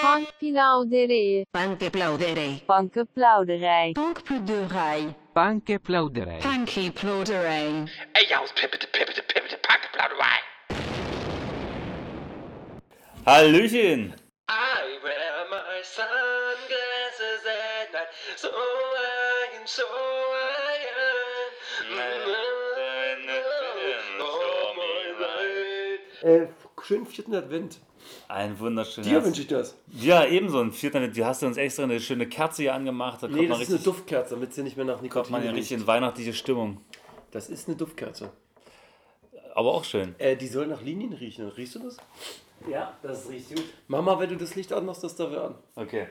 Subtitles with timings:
[0.00, 2.62] Plauderei, Pankplauderij.
[2.66, 3.92] Pankplauderij.
[3.92, 5.14] Pankplauderij.
[5.32, 6.38] Pankplauderij.
[6.38, 7.68] Pankplauderij.
[8.12, 10.40] En jouw pippete pippete pippete pankplauderij.
[13.24, 14.14] Hallöchen.
[14.48, 21.26] I wear my sunglasses at night, so I can show I am.
[26.22, 27.06] Elf oh, Schön.
[28.28, 29.06] Ein wunderschöner.
[29.06, 29.76] Dir wünsche ich das.
[30.00, 30.60] Ja, ebenso.
[30.60, 33.22] Ein vierter, du hast uns extra eine schöne Kerze hier angemacht.
[33.22, 35.02] Da Nee, kommt man das ist eine richtig, Duftkerze, damit sie nicht mehr nach kommt
[35.04, 35.60] Nikotin man ja riecht.
[35.62, 36.80] richtig in weihnachtliche Stimmung.
[37.30, 38.30] Das ist eine Duftkerze.
[39.54, 40.14] Aber auch schön.
[40.18, 41.48] Äh, die soll nach Linien riechen.
[41.48, 41.96] Riechst du das?
[42.70, 43.64] Ja, das riecht gut.
[43.88, 45.54] Mach mal, wenn du das Licht anmachst, das da an.
[45.76, 46.08] Okay.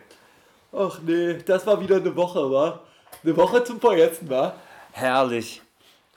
[0.71, 2.81] Ach nee, das war wieder eine Woche, wa?
[3.23, 4.55] Eine Woche zum Vergessen, wa?
[4.91, 5.61] Herrlich.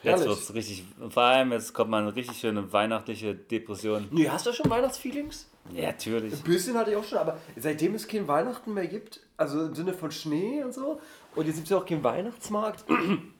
[0.03, 0.29] Jetzt Herrlich.
[0.29, 0.85] wird's richtig.
[1.11, 4.07] Vor allem, jetzt kommt mal eine richtig schöne weihnachtliche Depression.
[4.11, 5.49] Nee, hast du schon Weihnachtsfeelings?
[5.75, 6.33] Ja, natürlich.
[6.33, 9.75] Ein bisschen hatte ich auch schon, aber seitdem es kein Weihnachten mehr gibt, also im
[9.75, 11.01] Sinne von Schnee und so,
[11.35, 12.85] und jetzt gibt es ja auch keinen Weihnachtsmarkt,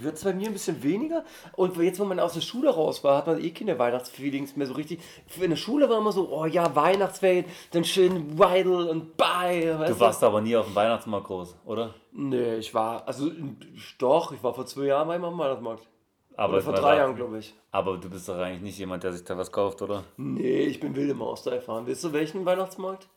[0.00, 1.24] wird es bei mir ein bisschen weniger.
[1.56, 4.66] Und jetzt, wo man aus der Schule raus war, hat man eh keine Weihnachtsfeelings mehr
[4.66, 5.00] so richtig.
[5.40, 9.84] In der Schule war immer so, oh ja, Weihnachtswelt, dann schön Weidel und Bye.
[9.86, 11.94] Du warst aber nie auf dem Weihnachtsmarkt groß, oder?
[12.12, 13.30] Nee, ich war, also
[13.98, 15.86] doch, ich war vor zwei Jahren mal am Weihnachtsmarkt.
[16.36, 17.54] Aber vor drei Jahren, glaube ich.
[17.70, 20.04] Aber du bist doch eigentlich nicht jemand, der sich da was kauft, oder?
[20.16, 21.86] Nee, ich bin wilde Maus da erfahren.
[21.86, 23.08] Willst du welchen Weihnachtsmarkt?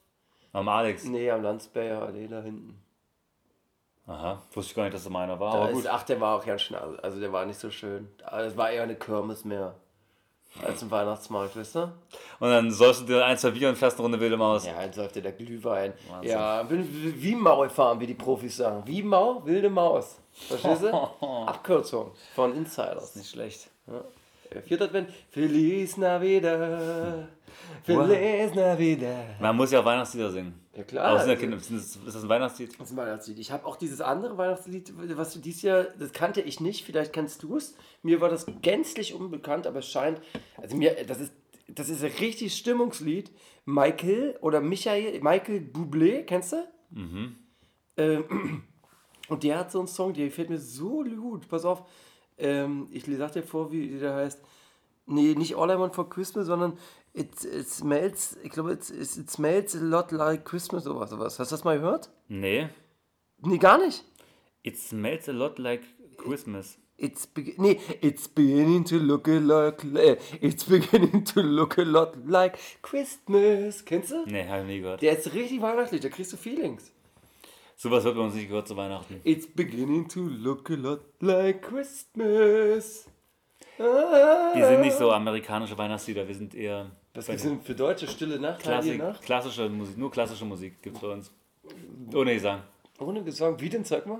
[0.53, 1.03] Am Alex.
[1.03, 2.81] Nee, am Landsberger Allee da hinten.
[4.07, 4.41] Aha.
[4.53, 5.51] Wusste ich gar nicht, dass da mal einer war.
[5.53, 5.87] Da Aber ist, gut.
[5.87, 6.99] ach, der war auch ganz schnell.
[7.01, 8.09] Also der war nicht so schön.
[8.31, 9.75] Es war eher eine Kirmes mehr.
[10.65, 11.93] Als ein Weihnachtsmarkt, wisst ihr?
[12.39, 14.65] Und dann sollst du dir ein, zwei Bier und fährst eine Runde wilde Maus.
[14.65, 15.93] Ja, dann säuft der Glühwein.
[16.09, 16.31] Wahnsinn.
[16.31, 18.83] Ja, wie wie Mau fahren, wie die Profis sagen.
[18.85, 20.17] Wie Mau, wilde Maus.
[20.31, 20.87] Verstehst du?
[21.47, 23.15] Abkürzung von Insiders.
[23.15, 23.69] Nicht schlecht.
[23.87, 23.91] Äh,
[24.65, 25.09] Vierter Advent.
[25.29, 27.29] Feliz Navidad.
[27.83, 29.39] Feliz Navidad.
[29.39, 30.53] Man muss ja auch Weihnachtslieder singen.
[30.75, 31.05] Ja klar.
[31.05, 32.79] Aber sind also- Kinder, sind das, ist das ein Weihnachtslied?
[32.79, 33.39] Das ist ein Weihnachtslied.
[33.39, 37.13] Ich habe auch dieses andere Weihnachtslied, was du dieses Jahr, das kannte ich nicht, vielleicht
[37.13, 37.75] kennst du es.
[38.01, 40.21] Mir war das gänzlich unbekannt, aber es scheint,
[40.57, 41.33] also mir, das ist,
[41.67, 43.31] das ist ein richtig Stimmungslied.
[43.65, 46.67] Michael oder Michael, Michael Bublé, kennst du?
[47.97, 48.63] Ähm,
[49.27, 51.47] und der hat so einen Song, der gefällt mir so gut.
[51.47, 51.83] Pass auf,
[52.37, 54.41] ähm, ich sag dir vor, wie der heißt.
[55.09, 56.77] Nee, nicht All I Want for Christmas, sondern
[57.13, 61.39] It, it smells, ich glaube, it, it smells a lot like Christmas oder sowas.
[61.39, 62.09] Hast du das mal gehört?
[62.27, 62.69] Nee.
[63.41, 64.03] Nee, gar nicht.
[64.61, 65.81] It smells a lot like
[66.17, 66.77] Christmas.
[66.97, 71.83] It's be nee, it's beginning to look a lot like it's beginning to look a
[71.83, 73.83] lot like Christmas.
[73.85, 74.25] Kennst du?
[74.25, 75.01] Nee, hab ich nie gehört.
[75.01, 76.91] Der ist richtig weihnachtlich, da kriegst du Feelings.
[77.77, 79.21] Sowas wird bei uns nicht gehört zu Weihnachten.
[79.23, 83.07] It's beginning to look a lot like Christmas.
[83.77, 88.39] Wir sind nicht so amerikanische Weihnachtslieder, wir sind eher Was gibt's denn für deutsche Stille
[88.39, 89.21] Nacht, Klassik, Nacht?
[89.21, 89.97] klassische Musik.
[89.97, 91.31] Nur klassische Musik gibt es bei uns.
[92.13, 92.61] Ohne Gesang.
[92.99, 93.59] Ohne Gesang.
[93.59, 93.85] Wie denn?
[93.85, 94.19] Zeig mal.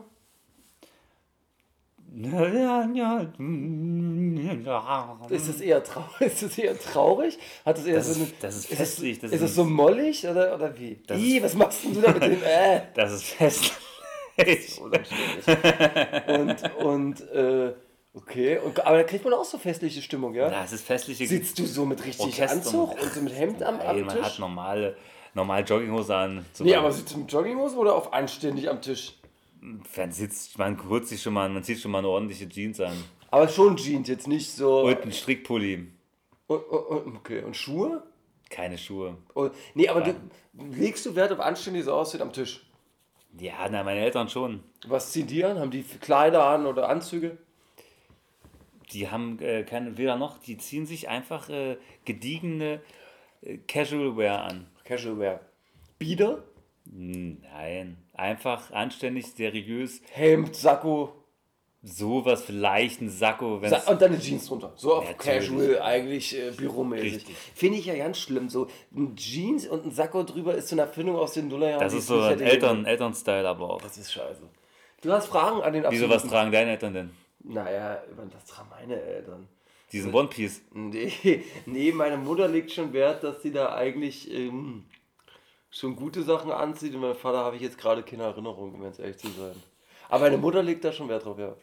[5.30, 6.10] Ist das eher traurig?
[6.22, 7.38] Ist das eher traurig?
[7.66, 9.56] Hat das eher Das so ist- eine, das ist es- festlich, das ist ist es
[9.56, 11.02] so mollig oder, oder wie?
[11.06, 12.42] Das Ih, ist- was machst denn du da mit dem?
[12.44, 12.82] Äh.
[12.96, 13.74] Das ist fest.
[16.28, 17.74] und, und, äh,
[18.14, 18.58] okay.
[18.60, 20.50] Und, aber da kriegt man auch so festliche Stimmung, ja?
[20.50, 23.80] Das ist festliche Sitzt du so mit richtig Orchester- Anzug und so mit Hemd am,
[23.80, 24.26] am man Tisch?
[24.26, 24.98] hat normale,
[25.34, 26.46] normale Jogginghose an.
[26.60, 29.16] Nee, aber sitzt du mit Jogginghose oder auf anständig am Tisch?
[29.62, 32.94] man sitzt, man kurzt sich schon mal, man zieht schon mal eine ordentliche Jeans an.
[33.30, 34.82] Aber schon Jeans, jetzt nicht so.
[34.84, 35.88] Und ein Strickpulli.
[36.48, 38.02] Und, und, okay, und Schuhe?
[38.50, 39.18] Keine Schuhe.
[39.34, 40.16] Und, nee, aber du,
[40.72, 42.66] legst du Wert auf anständig so aussieht am Tisch?
[43.38, 44.64] Ja, na, meine Eltern schon.
[44.88, 45.60] Was ziehen die an?
[45.60, 47.38] Haben die Kleider an oder Anzüge?
[48.92, 52.82] Die haben äh, keine, weder noch, die ziehen sich einfach äh, gediegene
[53.42, 54.68] äh, Casual Wear an.
[54.84, 55.42] Casual Wear.
[55.98, 56.44] Bieder?
[56.86, 61.14] Nein, einfach anständig, seriös, Hemd, Sakko.
[61.84, 64.74] sowas, vielleicht ein Sakko, wenn Sa und dann eine Jeans drunter.
[64.76, 65.50] So auf Natürlich.
[65.50, 67.26] Casual, eigentlich äh, büromäßig.
[67.54, 68.50] Finde ich ja ganz schlimm.
[68.50, 71.84] So ein Jeans und ein Sakko drüber ist so eine Erfindung aus den Nullerjahren.
[71.84, 73.82] Das ist so ein Eltern, Elternstyle aber auch.
[73.82, 74.42] Das ist scheiße.
[75.02, 77.10] Du hast Fragen an den Wieso, was tragen deine Eltern denn?
[77.42, 78.02] Naja,
[78.32, 79.48] das tragen meine Eltern.
[79.92, 80.62] Diesen One Piece.
[80.74, 84.86] Nee, nee, meine Mutter legt schon Wert, dass sie da eigentlich ähm,
[85.72, 86.94] schon gute Sachen anzieht.
[86.94, 89.56] Und mein Vater habe ich jetzt gerade keine Erinnerung, um jetzt ehrlich zu sein.
[90.10, 91.56] Aber meine Mutter legt da schon Wert drauf, ja.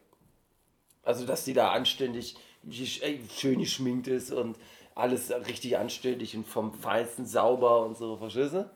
[1.03, 2.37] Also, dass sie da anständig,
[2.69, 4.57] äh, schön geschminkt ist und
[4.97, 8.71] alles richtig anständig und vom Feinsten sauber und so, verstehst du?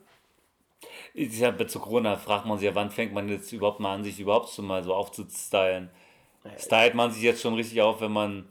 [1.12, 4.04] Ich hab, zu Corona fragt man sich ja, wann fängt man jetzt überhaupt mal an,
[4.04, 5.90] sich überhaupt so mal so aufzustylen.
[6.58, 8.48] Stylt man sich jetzt schon richtig auf, wenn man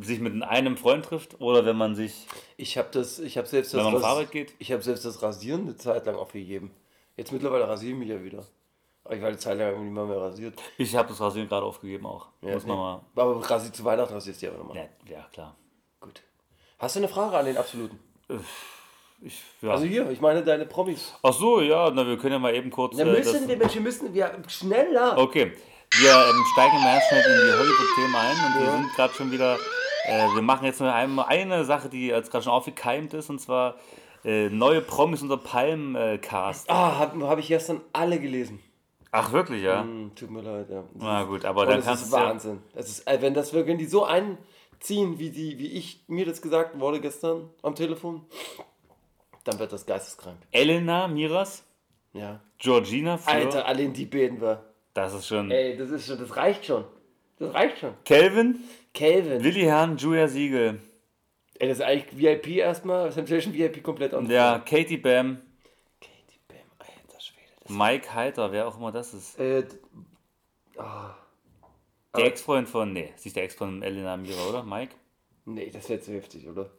[0.00, 2.26] sich mit einem Freund trifft oder wenn man sich,
[2.56, 4.54] Ich habe das, ich habe selbst das wenn man Arbeit geht.
[4.58, 6.70] Ich habe selbst das Rasieren eine Zeit lang aufgegeben.
[7.16, 8.46] Jetzt mittlerweile rasiere ich mich ja wieder.
[9.04, 10.62] Aber ich war eine Zeit lang irgendwie nicht mal mehr rasiert.
[10.78, 12.28] Ich habe das Rasieren gerade aufgegeben auch.
[12.40, 13.00] Ja, Muss man mal.
[13.16, 14.76] Aber rasi zu Weihnachten rasierst du ja nochmal.
[14.76, 14.84] Ja,
[15.16, 15.56] ja, klar.
[16.00, 16.22] Gut.
[16.78, 17.98] Hast du eine Frage an den Absoluten?
[19.20, 19.70] Ich, ja.
[19.70, 21.12] Also hier, ich meine deine Promis.
[21.22, 22.96] Ach so, ja, na, wir können ja mal eben kurz.
[22.96, 25.18] Wir äh, müssen, das- wir, Mensch, wir müssen, wir schneller.
[25.18, 25.52] Okay,
[26.00, 29.56] wir ähm, steigen ganz schnell in die Hollywood-Themen ein und wir sind gerade schon wieder,
[30.06, 33.40] äh, wir machen jetzt nur einmal eine Sache, die jetzt gerade schon aufgekeimt ist und
[33.40, 33.76] zwar
[34.24, 36.70] äh, neue Promis unser Palm-Cast.
[36.70, 38.60] Ah, habe hab ich gestern alle gelesen.
[39.10, 39.82] Ach wirklich, ja?
[39.82, 40.82] Hm, tut mir leid, ja.
[40.94, 42.62] Das Na ist- gut, aber Und dann das kannst ist du ja, Wahnsinn.
[42.74, 46.40] Das ist, äh, wenn, das, wenn die so einziehen, wie, die, wie ich mir das
[46.40, 48.24] gesagt wurde gestern am Telefon,
[49.44, 50.38] dann wird das geisteskrank.
[50.52, 51.62] Elena Miras,
[52.14, 52.40] Ja.
[52.58, 54.64] Georgina für, Alter, allein die beten wir.
[54.94, 56.84] Das ist schon, Ey, das ist schon, das reicht schon.
[57.38, 57.94] Das reicht schon.
[58.04, 58.60] Kelvin,
[58.94, 59.42] Calvin.
[59.42, 60.80] Willi Herrn, Julia Siegel,
[61.58, 63.10] Ey, das ist eigentlich VIP erstmal.
[63.10, 64.28] Temptation VIP komplett an.
[64.28, 65.40] ja, Katie Bam,
[66.00, 67.46] Katie Bam, alter Schwede.
[67.62, 69.38] Das Mike Heiter, wer auch immer das ist.
[69.38, 69.64] äh,
[70.78, 71.14] ah,
[72.16, 74.62] Der Ex-Freund von, nee, ist nicht der Ex-Freund von Elena Mira, oder?
[74.62, 74.94] Mike?
[75.44, 76.70] nee, das wird zu heftig, oder?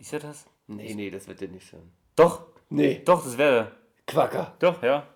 [0.00, 0.46] Ist er das?
[0.66, 1.90] Nee, nee, das wird dir nicht sein.
[2.16, 3.00] Doch, Nee.
[3.04, 3.72] doch, das wäre,
[4.06, 4.54] Quacker.
[4.58, 5.06] doch, ja.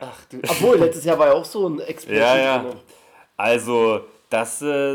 [0.00, 0.38] Ach du.
[0.48, 2.22] Obwohl, letztes Jahr war ja auch so ein Explosion.
[2.22, 2.58] Ja, ja.
[2.62, 2.76] drin.
[3.36, 4.94] Also, das äh,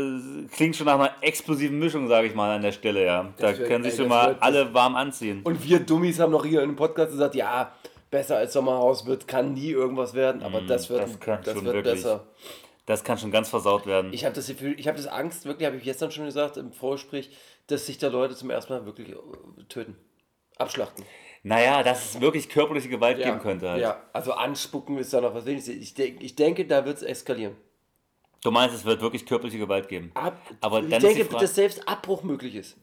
[0.52, 3.32] klingt schon nach einer explosiven Mischung, sage ich mal, an der Stelle, ja.
[3.38, 5.42] Da Das können sich schon das mal alle warm anziehen.
[5.44, 7.72] Und wir Dummies haben noch hier in dem Podcast gesagt, ja,
[8.10, 11.64] besser als Sommerhaus wird, kann nie irgendwas werden, aber das wird, Mm, das kann schon
[11.64, 11.94] wird wirklich.
[11.94, 12.26] besser.
[12.86, 14.12] Das kann schon ganz versaut werden.
[14.12, 16.72] Ich habe das Gefühl, ich habe das Angst, wirklich, habe ich gestern schon gesagt im
[16.72, 17.30] Vorgespräch,
[17.66, 19.14] dass sich da Leute zum ersten Mal wirklich äh,
[19.68, 19.96] töten.
[20.56, 21.04] Abschlachten.
[21.46, 23.82] Naja, dass es wirklich körperliche Gewalt geben könnte halt.
[23.82, 25.68] Ja, also anspucken ist da noch was wenig.
[25.68, 27.54] Ich, denk, ich denke, da wird es eskalieren.
[28.42, 30.10] Du meinst, es wird wirklich körperliche Gewalt geben.
[30.14, 32.76] Ab, Aber ich denke, Frage- dass selbst Abbruch möglich ist.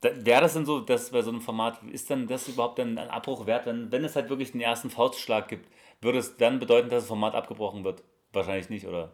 [0.00, 2.96] Da- Wäre das denn so, dass bei so einem Format, ist dann das überhaupt dann
[2.98, 3.66] ein Abbruch wert?
[3.66, 5.68] Wenn, wenn es halt wirklich den ersten Faustschlag gibt,
[6.00, 8.04] würde es dann bedeuten, dass das Format abgebrochen wird?
[8.32, 9.10] Wahrscheinlich nicht, oder?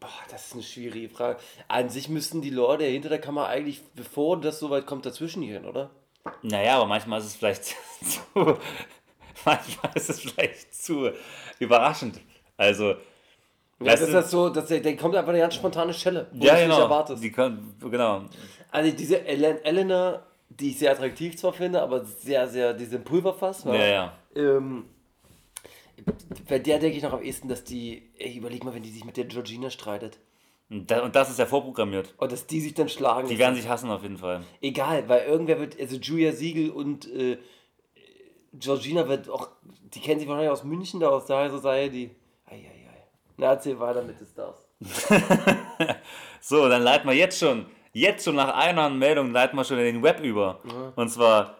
[0.00, 1.38] Boah, das ist eine schwierige Frage.
[1.68, 5.64] An sich müssten die Leute hinter der Kamera eigentlich, bevor das soweit kommt, dazwischen gehen,
[5.64, 5.90] oder?
[6.42, 7.74] Naja, aber manchmal ist es vielleicht zu.
[9.44, 11.10] Manchmal ist es vielleicht zu
[11.58, 12.20] überraschend.
[12.56, 12.94] Also.
[13.80, 16.44] Ja, das ist das so, dass der, der kommt einfach eine ganz spontane Schelle, wo
[16.44, 16.80] ja, du es nicht genau.
[16.82, 17.22] erwartest.
[17.22, 18.22] Die können, genau.
[18.72, 23.62] Also diese Elen- Elena, die ich sehr attraktiv zwar finde, aber sehr, sehr, diese Pulverfass,
[23.64, 24.12] Ja, ja.
[24.34, 24.86] Ähm,
[26.48, 29.04] bei der denke ich noch am ehesten, dass die, ey, überleg mal, wenn die sich
[29.04, 30.18] mit der Georgina streitet.
[30.70, 32.14] Und da- und das ist ja vorprogrammiert.
[32.18, 33.26] Und dass die sich dann schlagen.
[33.28, 34.42] Die werden sich hassen auf jeden Fall.
[34.60, 37.38] Egal, weil irgendwer wird, also Julia Siegel und äh,
[38.52, 42.10] Georgina wird auch, die kennen sich wahrscheinlich aus München, da aus der High Society.
[42.46, 43.04] Eieiei.
[43.36, 44.56] Na, erzähl weiter mit den Stars.
[46.40, 49.84] So, dann leiten wir jetzt schon, jetzt schon nach einer Meldung, leiten wir schon in
[49.84, 50.60] den Web über.
[50.96, 51.56] Und zwar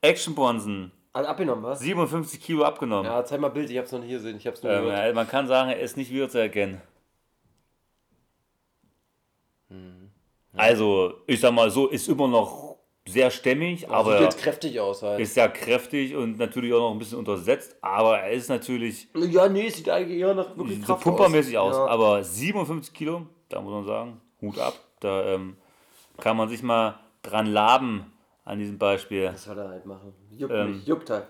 [0.00, 1.80] Action Bronson, Also abgenommen, was?
[1.80, 3.04] 57 Kilo abgenommen.
[3.10, 5.14] Ja, zeig mal Bild, ich hab's noch nicht gesehen, ich hab's nur Ähm, gehört.
[5.14, 6.80] man kann sagen, er ist nicht wiederzuerkennen.
[9.68, 10.10] Hm.
[10.54, 12.76] Also, ich sag mal so, ist immer noch
[13.06, 15.20] sehr stämmig, aber Sieht jetzt kräftig aus halt.
[15.20, 19.48] ist ja kräftig und natürlich auch noch ein bisschen untersetzt, aber er ist natürlich Ja,
[19.48, 21.76] nee, sieht eigentlich eher nach wirklich so Kraft pumpermäßig aus.
[21.76, 21.86] Ja.
[21.86, 24.74] Aber 57 Kilo, da muss man sagen, Hut ab.
[25.00, 25.56] Da ähm,
[26.16, 28.12] kann man sich mal dran laben
[28.44, 29.26] an diesem Beispiel.
[29.26, 30.12] Was soll er halt machen?
[30.30, 30.72] Juckt Ähm.
[30.76, 31.26] mich, juckt halt.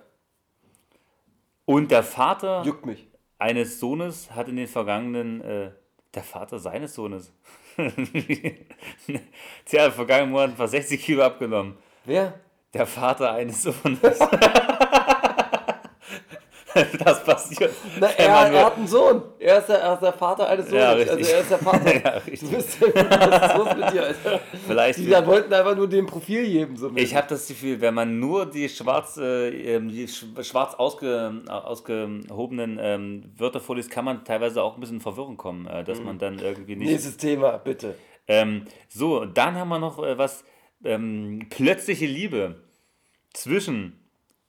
[1.64, 3.08] Und der Vater Juckt mich.
[3.38, 5.72] eines Sohnes hat in den vergangenen, äh,
[6.14, 7.32] der Vater seines Sohnes,
[9.66, 11.76] Tja, im vergangenen Monat fast 60 Kilo abgenommen.
[12.04, 12.40] Wer?
[12.72, 14.18] Der Vater eines Sohnes.
[17.04, 17.72] das passiert.
[17.98, 19.22] Na, er, er hat einen Sohn.
[19.38, 20.82] Er ist der, er ist der Vater eines Sohnes.
[20.82, 21.94] Ja, also er ist der Vater.
[22.04, 22.40] Ja, richtig.
[22.50, 24.40] Du bist, was ist los mit dir, Alter?
[24.66, 26.76] Vielleicht Die da wollten einfach nur dem Profil geben.
[26.76, 31.42] So Ich habe das Gefühl, wenn man nur die schwarz, äh, die sch- schwarz ausge,
[31.48, 36.00] ausgehobenen ähm, Wörter vorliest, kann man teilweise auch ein bisschen in Verwirrung kommen, äh, dass
[36.00, 36.90] man dann irgendwie nicht.
[36.90, 37.94] Nächstes Thema, bitte.
[38.28, 40.44] Ähm, so, dann haben wir noch äh, was,
[40.84, 42.56] ähm, plötzliche Liebe
[43.32, 44.05] zwischen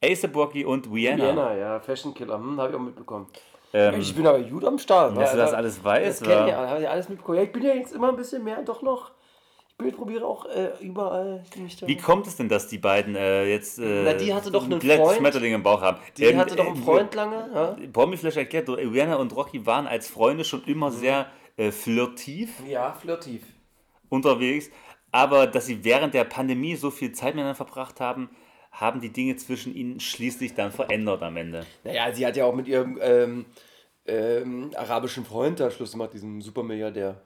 [0.08, 1.24] A$AP Rocky und Rihanna.
[1.26, 3.28] Vienna, ja, Fashion Killer, hm, habe ich auch mitbekommen.
[3.74, 5.18] Ähm, Ich bin aber gut am Start.
[5.18, 7.38] dass du das Also, alles weißt, Das kenne ich, habe ich alles mitbekommen.
[7.38, 9.12] Ja, ich bin ja jetzt immer ein bisschen mehr, doch noch.
[9.70, 11.44] Ich bin, probiere auch äh, überall.
[11.86, 14.82] Wie kommt es denn, dass die beiden äh, jetzt äh, Na, die hatte doch einen
[14.82, 15.18] Freund.
[15.18, 16.00] Schmetterlinge im Bauch haben?
[16.18, 17.50] Die hatte doch einen Freund lange.
[17.54, 22.94] Ja, vielleicht erklärt, Rihanna und Rocky waren als Freunde schon immer sehr äh, flirtiv ja
[22.94, 23.44] flirtiv.
[24.10, 24.72] unterwegs,
[25.12, 28.30] aber dass sie während der Pandemie so viel Zeit miteinander verbracht haben,
[28.80, 31.66] haben die Dinge zwischen ihnen schließlich dann verändert am Ende.
[31.84, 33.46] Naja, sie hat ja auch mit ihrem ähm,
[34.06, 37.20] ähm, arabischen Freund da Schluss gemacht, diesem Supermilliardär.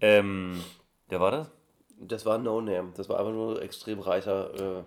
[0.00, 0.62] Ähm,
[1.08, 1.50] wer war das?
[1.98, 2.92] Das war No Name.
[2.96, 4.84] Das war einfach nur extrem reicher.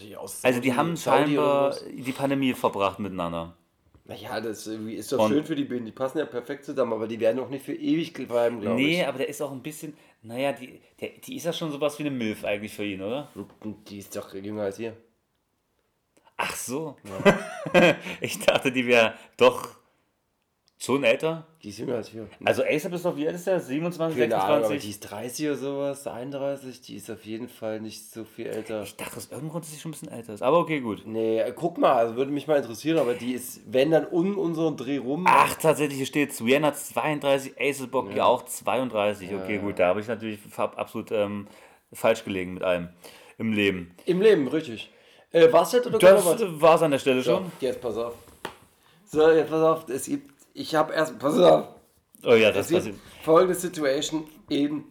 [0.00, 3.56] Äh, aus Also die haben scheinbar die Pandemie verbracht miteinander.
[4.04, 5.84] Naja, das ist doch Und- schön für die beiden.
[5.86, 9.00] Die passen ja perfekt zusammen, aber die werden auch nicht für ewig bleiben, glaube Nee,
[9.00, 9.06] ich.
[9.08, 12.04] aber der ist auch ein bisschen, naja, die, der, die ist ja schon sowas wie
[12.04, 13.28] eine Milf eigentlich für ihn, oder?
[13.88, 14.96] Die ist doch jünger als ihr.
[16.36, 16.96] Ach so.
[18.20, 19.68] ich dachte, die wäre doch
[20.78, 21.46] schon älter.
[21.62, 22.28] Die ist jünger als wir.
[22.44, 23.60] Also ASAP ist doch, wie alt ist der?
[23.60, 24.90] 27, Keine Ahnung, aber die 26?
[24.90, 26.80] ist 30 oder sowas, 31.
[26.82, 28.82] Die ist auf jeden Fall nicht so viel älter.
[28.82, 30.42] Ich dachte, aus irgendeinem Grund, dass sie schon ein bisschen älter ist.
[30.42, 31.02] Aber okay, gut.
[31.06, 34.36] Nee, äh, guck mal, also würde mich mal interessieren, aber die ist, wenn dann um
[34.36, 35.24] unseren Dreh rum.
[35.26, 39.34] Ach, tatsächlich, hier steht Rihanna 32, ASAP Rocky auch 32.
[39.34, 41.48] Okay, gut, da habe ich natürlich absolut ähm,
[41.92, 42.90] falsch gelegen mit allem
[43.38, 43.94] im Leben.
[44.04, 44.90] Im Leben, richtig.
[45.32, 46.60] Äh, was jetzt oder kommt Das noch was?
[46.60, 47.44] war es an der Stelle schon.
[47.44, 48.14] So, jetzt pass auf.
[49.06, 49.88] So, jetzt pass auf.
[49.88, 51.68] Es gibt, ich habe erst, pass auf.
[52.24, 52.96] Oh ja, Es das passiert.
[53.22, 54.84] folgende Situation in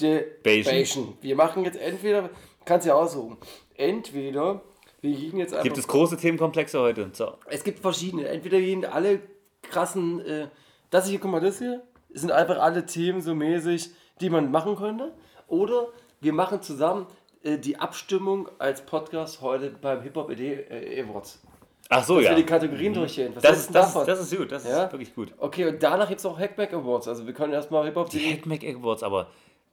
[0.00, 1.16] Debation.
[1.20, 2.30] Wir machen jetzt entweder,
[2.64, 3.36] kannst ja aussuchen,
[3.76, 4.60] entweder
[5.00, 5.64] wir gehen jetzt einfach.
[5.64, 7.10] Gibt es große Themenkomplexe heute?
[7.12, 7.34] So.
[7.48, 8.28] Es gibt verschiedene.
[8.28, 9.20] Entweder gehen alle
[9.62, 10.48] krassen, äh,
[10.90, 11.82] das hier, guck mal, das hier,
[12.12, 15.12] sind einfach alle Themen so mäßig, die man machen könnte.
[15.48, 15.88] Oder
[16.20, 17.06] wir machen zusammen
[17.44, 21.40] die Abstimmung als Podcast heute beim Hip Hop Idee äh, Awards.
[21.88, 22.30] Ach so, Dass ja.
[22.30, 23.32] wir die Kategorien durchgehen.
[23.34, 24.06] Was Das, ist, das, davon?
[24.06, 24.84] das ist gut, das Ja?
[24.84, 25.32] ist wirklich gut.
[25.38, 27.08] Okay, und danach gibt es auch Hackback Awards.
[27.08, 29.26] Also wir können erstmal Hip Hop Die Hackmack Awards, aber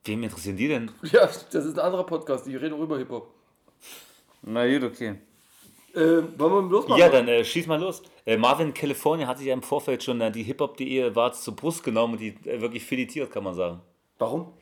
[0.04, 0.92] wem interessieren die denn?
[1.12, 3.30] Ja, das ist ein anderer Podcast, die reden auch über Hip Hop.
[4.42, 5.16] Na gut, okay.
[5.94, 6.00] Äh,
[6.38, 7.00] wollen wir losmachen?
[7.00, 8.04] Ja, dann äh, schieß mal los.
[8.26, 11.84] Äh, Marvin California hat sich ja im Vorfeld schon äh, die Hip-Hop.de Awards zur Brust
[11.84, 13.82] genommen und die äh, wirklich filetiert, kann man sagen.
[14.18, 14.54] Warum?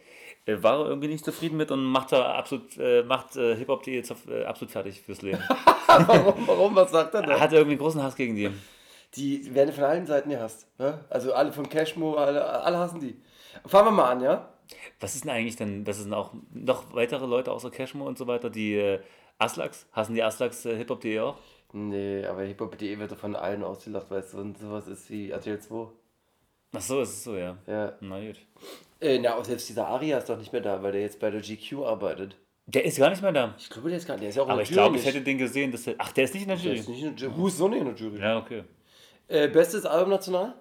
[0.48, 4.13] Äh, war er irgendwie nicht zufrieden mit und macht absolut, äh, macht äh, Hip-Hop.de jetzt
[4.27, 5.39] äh, absolut fertig fürs Leben.
[5.88, 6.48] warum?
[6.48, 6.75] Warum?
[6.75, 7.39] Was sagt er er da?
[7.39, 8.50] hat irgendwie einen großen Hass gegen die.
[9.16, 10.68] Die werden von allen Seiten gehasst.
[10.80, 11.01] Ja?
[11.10, 13.16] Also alle von Cashmo, alle, alle hassen die.
[13.66, 14.50] Fangen wir mal an, ja?
[15.00, 18.27] Was ist denn eigentlich denn, das sind auch noch weitere Leute außer Cashmo und so
[18.27, 19.00] weiter, die äh,
[19.38, 19.86] Aslaks?
[19.92, 21.38] Hassen die Aslaks äh, Hip-Hop.de auch?
[21.74, 25.88] Nee, aber Hip-Hop.de wird von allen ausgelacht, weißt du, und sowas ist wie RTL 2.
[26.75, 27.57] Ach so, ist es so, ja.
[27.67, 27.93] Ja.
[28.01, 28.38] Na gut.
[29.00, 31.29] Äh, na, auch selbst dieser Aria ist doch nicht mehr da, weil der jetzt bei
[31.29, 32.36] der GQ arbeitet.
[32.65, 33.55] Der ist gar nicht mehr da.
[33.57, 34.97] Ich glaube, der ist gar nicht, der ist ja auch in Aber der ich glaube,
[34.97, 36.79] ich hätte den gesehen, dass der, Ach, der ist nicht in der Der Jury.
[36.79, 37.39] ist nicht in der Jury.
[37.39, 38.19] Who ist so nicht in der Jury?
[38.19, 38.63] Ja, okay.
[39.29, 40.53] Äh, bestes Album national?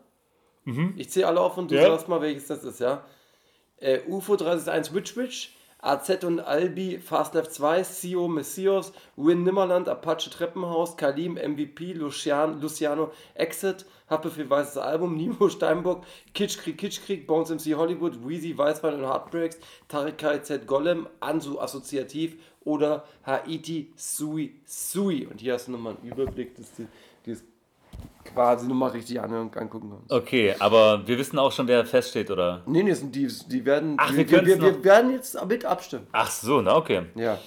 [0.96, 1.82] Ich zähle alle auf und du Ja.
[1.90, 3.04] sagst mal, welches das ist, ja?
[3.78, 9.88] Äh, UFO 361 Witch Witch, AZ und Albi, Fast Left 2, Sio Messias, Win Nimmerland,
[9.88, 16.04] Apache Treppenhaus, Kalim, MVP, Lucian, Luciano, Exit, Happe für Weißes Album, Nimo Steinbock,
[16.35, 23.04] Kitschkrieg, Kitschkrieg, Bones MC Hollywood, Weezy, Weißwein und Heartbreaks, Tarek KZ Golem, Ansu Assoziativ oder
[23.25, 25.26] Haiti Sui Sui.
[25.26, 26.87] Und hier hast du nochmal einen Überblick, dass die
[28.24, 30.12] quasi nochmal richtig angucken kannst.
[30.12, 32.62] Okay, aber wir wissen auch schon, wer feststeht, oder?
[32.66, 33.96] Nee, nee, sind die, die werden.
[33.98, 36.06] Ach, wir, wir wir, wir, werden jetzt mit abstimmen.
[36.12, 37.06] Ach so, na okay.
[37.14, 37.38] Ja.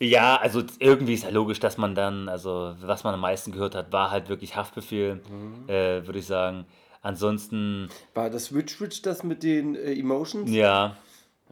[0.00, 3.74] Ja, also irgendwie ist ja logisch, dass man dann, also was man am meisten gehört
[3.74, 5.68] hat, war halt wirklich Haftbefehl, Mhm.
[5.68, 6.66] äh, würde ich sagen.
[7.00, 10.50] Ansonsten, War das Witch Witch das mit den äh, Emotions?
[10.50, 10.96] ja,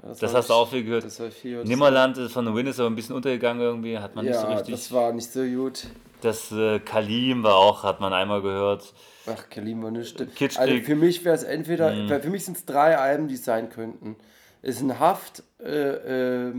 [0.02, 1.04] das war hast du auch viel gehört.
[1.04, 1.58] Das viel.
[1.58, 4.34] das- Nimmerland ist von The Win ist aber ein bisschen untergegangen irgendwie, hat man nicht
[4.38, 4.74] so Ja, richtig.
[4.74, 5.86] das war nicht so gut.
[6.22, 8.94] Das äh, Kalim war auch, hat man einmal gehört.
[9.26, 10.16] Ach, Kalim war nicht.
[10.34, 10.58] Kitschkrieg.
[10.58, 11.92] Also für mich wäre es entweder.
[11.92, 12.08] Mhm.
[12.08, 14.16] Für mich sind es drei Alben, die es sein könnten.
[14.62, 16.54] Es sind Haft, äh, äh,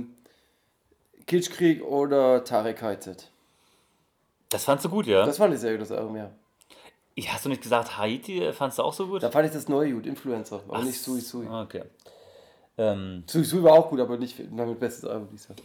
[1.25, 3.29] Kitschkrieg oder Tarek KZ.
[4.49, 5.25] Das fandst du gut, ja?
[5.25, 6.29] Das fand ich sehr gut, das Album, ja.
[7.15, 9.23] Ja, Hast du nicht gesagt, Haiti äh, fandst du auch so gut?
[9.23, 11.47] Da fand ich das neue gut, Influencer, aber Ach, nicht Sui Sui.
[11.47, 11.83] Okay.
[12.77, 15.57] Ähm, Sui Sui war auch gut, aber nicht damit bestes Album dieses Jahr.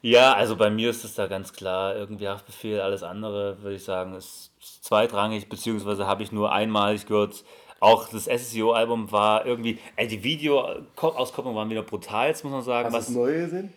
[0.00, 2.80] Ja, also bei mir ist es da ganz klar irgendwie Haftbefehl.
[2.80, 4.52] Alles andere, würde ich sagen, ist
[4.82, 7.44] zweitrangig, beziehungsweise habe ich nur einmalig gehört.
[7.80, 12.86] Auch das SSEO-Album war irgendwie, ey, die Video-Auskopplungen waren wieder brutal, jetzt muss man sagen.
[12.86, 13.72] Hast du Was, das neue gesehen?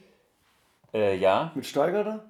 [0.93, 2.25] äh, ja, Mit Steiger da?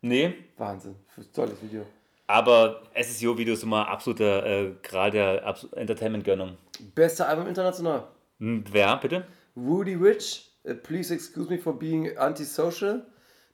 [0.00, 0.94] nee, Wahnsinn,
[1.34, 1.84] tolles Video.
[2.28, 6.56] aber SSEO-Video ist immer absoluter, äh, gerade der Abs- Entertainment-Gönnung.
[6.94, 8.04] Beste Album international.
[8.38, 9.26] Wer, bitte?
[9.56, 13.04] Rudy Rich, uh, Please Excuse Me for Being Antisocial.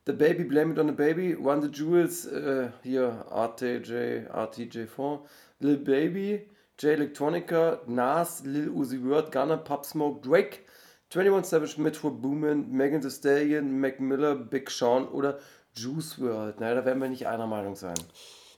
[0.06, 1.34] The Baby, Blame It on the Baby.
[1.34, 5.20] Run the Jewels, uh, hier RTJ, RTJ4.
[5.60, 6.42] Lil Baby,
[6.76, 10.66] J Electronica, Nas, Lil Uzi Vert, Gunna, Pop Smoke, Drake,
[11.10, 15.38] 21 Savage, Metro Boomin, Megan Thee Stallion, Mac Miller, Big Sean oder
[15.74, 16.60] Juice WRLD.
[16.60, 17.94] Naja, da werden wir nicht einer Meinung sein.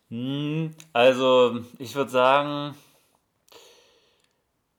[0.09, 2.75] Hm, also, ich würde sagen,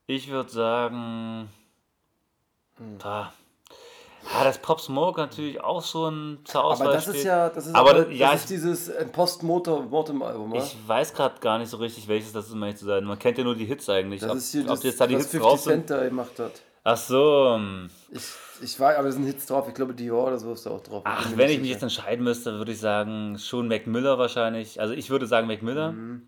[0.06, 1.48] ich würde sagen,
[2.78, 2.98] Hm.
[3.02, 3.32] ah,
[4.36, 7.26] Ah, das Pop Smoke natürlich auch so ein zur Auswahl Aber das ist steht.
[7.26, 11.58] ja, das ist, aber aber, das- ja, ist dieses äh, Post-Mortem-Album, ich weiß gerade gar
[11.58, 13.04] nicht so richtig, welches das ist, um ehrlich zu sein.
[13.04, 14.20] Man kennt ja nur die Hits eigentlich.
[14.20, 15.72] Das ob, ist hier ob das, jetzt da die was Hits 50 drauf sind.
[15.86, 16.52] Cent da gemacht hat.
[16.84, 17.54] Ach so.
[17.56, 17.90] hm.
[18.10, 18.22] Ich,
[18.62, 19.66] ich weiß, aber da sind Hits drauf.
[19.68, 21.02] Ich glaube, Dior oder so ist da auch drauf.
[21.04, 24.80] Ach, wenn ich mich jetzt entscheiden müsste, würde ich sagen, schon Mac Miller wahrscheinlich.
[24.80, 25.92] Also ich würde sagen Mac Miller.
[25.92, 26.22] Mhm.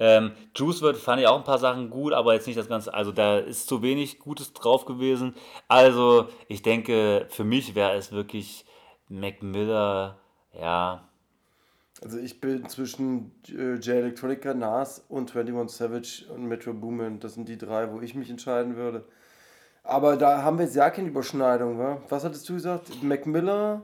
[0.00, 2.92] Ähm, Juice wird fand ich auch ein paar Sachen gut, aber jetzt nicht das Ganze.
[2.94, 5.34] Also da ist zu wenig Gutes drauf gewesen.
[5.68, 8.64] Also ich denke, für mich wäre es wirklich
[9.08, 10.18] Mac Miller.
[10.58, 11.08] Ja,
[12.02, 17.20] Also ich bin zwischen äh, J Electronica, Nas und 21 Savage und Metro Boomin.
[17.20, 19.04] Das sind die drei, wo ich mich entscheiden würde.
[19.82, 21.98] Aber da haben wir jetzt ja keine Überschneidung, wa?
[22.08, 23.02] Was hattest du gesagt?
[23.02, 23.82] Mac Miller,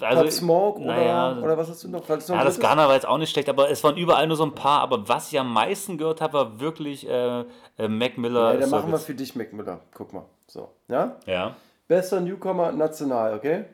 [0.00, 2.06] also Pop Smoke oder, naja, oder was hast du noch?
[2.08, 2.60] Hattest du noch Ja, das?
[2.60, 4.80] Ghana war jetzt auch nicht schlecht, aber es waren überall nur so ein paar.
[4.82, 7.44] Aber was ich am meisten gehört habe, war wirklich äh,
[7.78, 8.54] äh, Mac Miller.
[8.54, 9.80] Ja, dann machen wir für dich Mac Miller.
[9.94, 10.24] Guck mal.
[10.46, 10.68] So.
[10.88, 11.16] Ja?
[11.26, 11.56] Ja.
[11.88, 13.64] Bester Newcomer national, okay?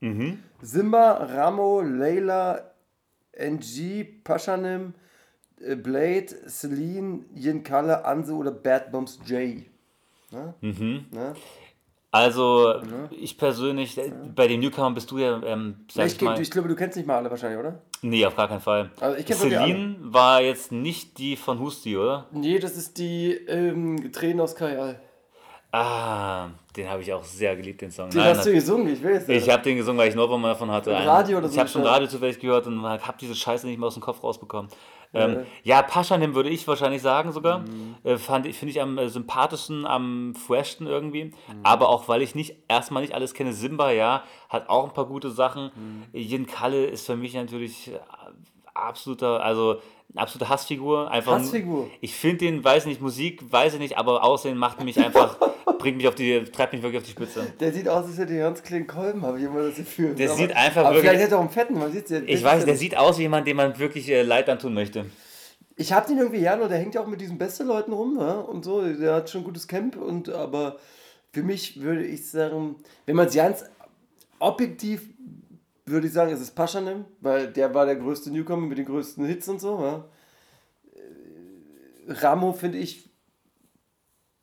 [0.00, 0.42] Mhm.
[0.60, 2.72] Simba, Ramo, Leila,
[3.32, 4.94] NG, Paschanim,
[5.60, 9.64] äh, Blade, Celine, Yinkale, Anse oder Bad Bombs J.
[10.32, 10.54] Ne?
[10.60, 11.06] Mhm.
[11.10, 11.34] Ne?
[12.14, 12.74] Also,
[13.10, 16.50] ich persönlich, äh, bei den Newcomern bist du ja, ähm, sag Ich, ich mal, ich
[16.50, 17.80] glaube, du kennst nicht mal alle wahrscheinlich, oder?
[18.02, 18.90] nee, auf gar keinen Fall.
[19.00, 22.26] Also ich Celine war jetzt nicht die von Husti, oder?
[22.32, 25.00] Nee, das ist die ähm, Tränen aus Kajal.
[25.74, 28.10] Ah, den habe ich auch sehr geliebt, den Song.
[28.10, 30.70] Den Nein, hast du gesungen, ich weiß ich habe den gesungen, weil ich Norwam davon
[30.70, 30.90] hatte.
[30.90, 31.82] Im Radio oder so Ich habe schon?
[31.82, 34.70] Radio zufällig gehört und habe diese Scheiße nicht mehr aus dem Kopf rausbekommen.
[35.14, 37.60] Ähm, ja, Paschanim würde ich wahrscheinlich sagen sogar.
[37.60, 37.96] Mhm.
[38.02, 41.24] Äh, fand ich, finde ich am äh, sympathischsten, am freshsten irgendwie.
[41.24, 41.32] Mhm.
[41.62, 43.52] Aber auch, weil ich nicht erstmal nicht alles kenne.
[43.52, 45.70] Simba, ja, hat auch ein paar gute Sachen.
[45.74, 46.18] Mhm.
[46.18, 47.98] Yin Kalle ist für mich natürlich äh,
[48.74, 49.80] absoluter, also
[50.12, 51.10] eine absolute Hassfigur.
[51.10, 51.90] Einfach, Hassfigur?
[52.00, 55.36] Ich finde den, weiß nicht, Musik, weiß ich nicht, aber Aussehen macht mich einfach,
[55.82, 57.46] bringt mich auf die, treibt mich wirklich auf die Spitze.
[57.60, 60.14] Der sieht aus, als hätte er ganz kleinen Kolben, habe ich immer das Gefühl.
[60.14, 62.20] Der aber, sieht einfach aber wirklich- vielleicht hätte er auch einen fetten, man sieht's ja.
[62.24, 65.06] Ich weiß, der sieht aus wie jemand, dem man wirklich äh, Leid antun möchte.
[65.76, 68.16] Ich hab den irgendwie gern und der hängt ja auch mit diesen besten Leuten rum,
[68.18, 68.34] ja?
[68.34, 68.82] und so.
[68.82, 70.76] Der hat schon ein gutes Camp und aber
[71.32, 73.64] für mich würde ich sagen, wenn man es ganz
[74.38, 75.08] objektiv
[75.84, 79.24] würde ich sagen, es ist Paschanim, weil der war der größte Newcomer mit den größten
[79.26, 79.80] Hits und so.
[79.80, 80.04] Ja?
[80.94, 83.10] Äh, Ramo finde ich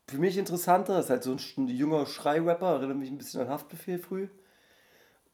[0.09, 3.99] für mich interessanter, ist halt so ein, junger Schrei-Rapper, erinnert mich ein bisschen an Haftbefehl
[3.99, 4.27] früh.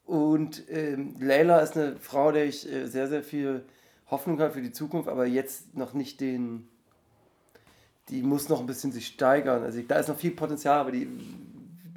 [0.05, 3.65] Und ähm, Leila ist eine Frau, der ich äh, sehr, sehr viel
[4.11, 6.67] Hoffnung habe für die Zukunft, aber jetzt noch nicht den.
[8.09, 9.63] Die muss noch ein bisschen sich steigern.
[9.63, 11.07] Also da ist noch viel Potenzial, aber die,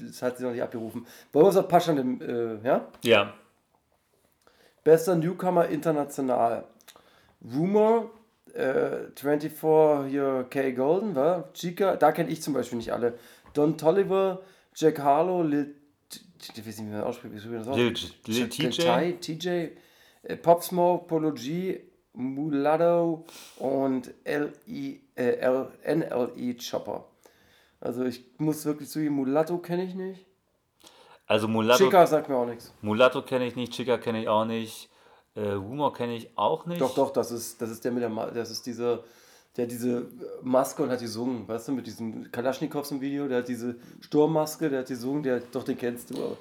[0.01, 1.07] das hat sie noch nicht abgerufen.
[1.33, 2.89] Wollen wir uns auf Paschan, äh, ja?
[3.05, 3.35] Ja.
[4.85, 6.65] Bester Newcomer international.
[7.45, 8.11] Rumor,
[8.55, 10.73] äh, 24 hier K.
[10.73, 11.53] Golden, war?
[11.53, 13.19] Chica, da kenne ich zum Beispiel nicht alle.
[13.55, 14.43] Don Tolliver,
[14.75, 15.75] Jack Harlow, Lil.
[16.41, 17.67] Ich weiß nicht, wie man ausspricht, wie das?
[18.27, 19.13] Lil- TJ?
[19.21, 19.49] TJ,
[20.23, 21.81] äh, Pop Smoke, Polo G,
[22.13, 23.25] Mulatto
[23.59, 27.05] und LI, äh, L, NLE Chopper.
[27.81, 30.27] Also ich muss wirklich zugeben, Mulatto kenne ich nicht.
[31.27, 32.73] Also Mulatto, Chica sagt mir auch nichts.
[32.81, 34.89] Mulatto kenne ich nicht, Chica kenne ich auch nicht,
[35.35, 36.81] äh, Humor kenne ich auch nicht.
[36.81, 39.05] Doch, doch, das ist, das ist der mit der, Ma- das ist dieser,
[39.57, 40.07] der hat diese
[40.43, 44.69] Maske und hat gesungen, weißt du, mit diesem Kalaschnikows im Video, der hat diese Sturmmaske,
[44.71, 46.37] der hat gesungen, der, doch, den kennst du aber.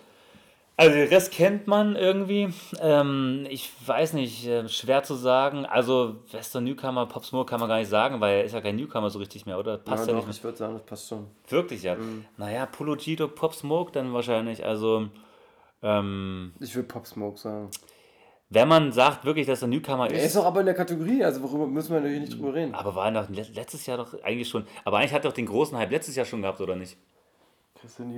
[0.80, 2.54] Also den Rest kennt man irgendwie.
[2.80, 5.66] Ähm, ich weiß nicht, äh, schwer zu sagen.
[5.66, 8.76] Also Western Newcomer, Pop Smoke kann man gar nicht sagen, weil er ist ja kein
[8.76, 9.80] Newcomer so richtig mehr, oder?
[9.80, 10.36] Passt ja, ja, nicht doch, mehr.
[10.36, 11.26] ich würde sagen, das passt schon.
[11.50, 11.98] Wirklich, ja.
[12.38, 14.64] Naja, Polo Gito, Pop Smoke dann wahrscheinlich.
[14.64, 15.08] Also,
[15.82, 17.72] ähm, Ich würde Pop Smoke sagen.
[18.50, 21.24] Wenn man sagt wirklich, dass er Newcomer Er ist, ist doch aber in der Kategorie,
[21.24, 22.74] also worüber müssen wir natürlich nicht drüber reden.
[22.74, 24.66] aber war er doch le- letztes Jahr doch eigentlich schon.
[24.86, 26.98] Aber eigentlich hat er doch den großen Hype letztes Jahr schon gehabt, oder nicht?
[27.80, 28.12] Christian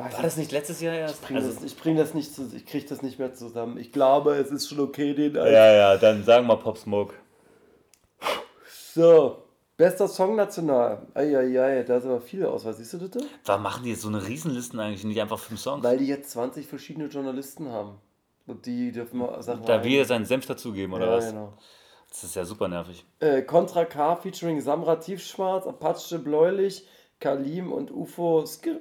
[0.00, 1.20] weiß War das nicht letztes Jahr erst?
[1.20, 3.78] Ich bring, Also, das, ich bring das nicht zu, ich krieg das nicht mehr zusammen.
[3.78, 7.14] Ich glaube, es ist schon okay, den ja, ja, dann sagen wir Pop Smoke.
[8.94, 9.38] So,
[9.80, 11.06] bester Song national.
[11.14, 12.74] Eieiei, da ist aber viel Auswahl.
[12.74, 13.22] Siehst du das?
[13.46, 15.04] Warum machen die jetzt so eine Riesenlisten eigentlich?
[15.04, 15.82] Nicht einfach fünf Songs?
[15.82, 17.98] Weil die jetzt 20 verschiedene Journalisten haben.
[18.46, 21.30] Und die dürfen mal Sachen da rein- wir seinen Senf dazugeben, oder ja, was?
[21.30, 21.54] Genau.
[22.10, 23.04] Das ist ja super nervig.
[23.20, 26.86] Äh, Contra K featuring Samra Tiefschwarz, Apache Bläulich,
[27.20, 28.80] Kalim und UFO Skir,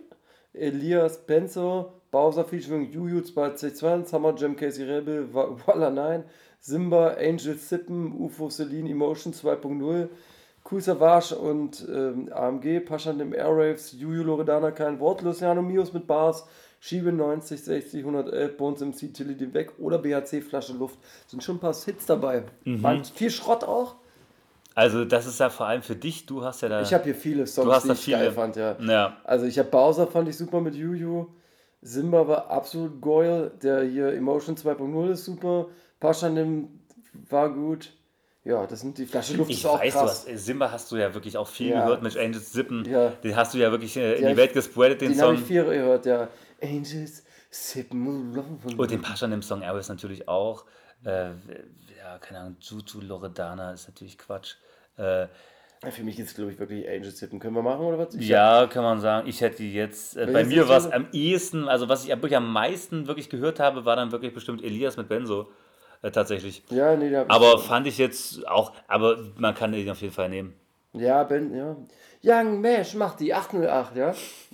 [0.54, 6.24] Elias Benzo, Bowser featuring Juju 2020, Summer Jam Casey Rebel, Wa- Walla 9,
[6.60, 10.10] Simba, Angel Sippen, UFO Celine Emotion 2.0,
[10.70, 16.06] Cool Savage und ähm, AMG, Paschan dem Airwaves, Juju Loredana kein Wort, Luciano Mios mit
[16.06, 16.46] Bars,
[16.80, 20.98] Schiebe 90, 60, 111, Bones MC, Tilly den weg oder BHC Flasche Luft.
[21.28, 22.44] Sind schon ein paar Hits dabei.
[22.66, 23.96] Waren viel Schrott auch.
[24.76, 26.82] Also das ist ja vor allem für dich, du hast ja da...
[26.82, 28.18] Ich habe hier viele Songs, Du hast die da ich viele.
[28.18, 28.78] geil fand, ja.
[28.80, 29.18] ja.
[29.26, 31.28] Also ich habe Bowser fand ich super mit Juju.
[31.82, 33.52] Simba war absolut geil.
[33.62, 35.68] Der hier Emotion 2.0 ist super.
[36.00, 36.70] Paschanim
[37.30, 37.92] war gut.
[38.46, 40.26] Ja, das sind die Flasche Luft Ich weiß, du krass.
[40.28, 41.84] hast, Simba hast du ja wirklich auch viel Ja.
[41.84, 42.86] gehört mit Angels Sippen.
[42.86, 43.10] Ja.
[43.10, 45.42] Den hast du ja wirklich äh, in Ja, die Welt gespreadet, den, Den habe Song.
[45.44, 46.30] ich viel gehört, ja.
[46.62, 48.38] Angels Sippen.
[48.78, 50.66] Und den Pascha im Song Airways natürlich auch.
[51.04, 51.30] Äh,
[51.98, 54.56] ja, keine Ahnung, Juju Loredana ist natürlich Quatsch.
[54.98, 55.28] Äh,
[55.92, 57.40] Für mich ist es, glaube ich, wirklich Angels Sippen.
[57.40, 58.14] Können wir machen oder was?
[58.16, 59.28] Ich ja, kann man sagen.
[59.28, 62.52] Ich hätte jetzt, äh, bei mir war es am ehesten, also was ich wirklich am
[62.52, 65.50] meisten wirklich gehört habe, war dann wirklich bestimmt Elias mit Benzo.
[66.02, 66.64] Äh, tatsächlich.
[66.70, 67.62] Ja, nee, da ich Aber schon.
[67.62, 70.54] fand ich jetzt auch, aber man kann den auf jeden Fall nehmen.
[70.94, 71.76] Ja, Ben, ja.
[72.24, 74.14] Young Mesh macht die 808, ja?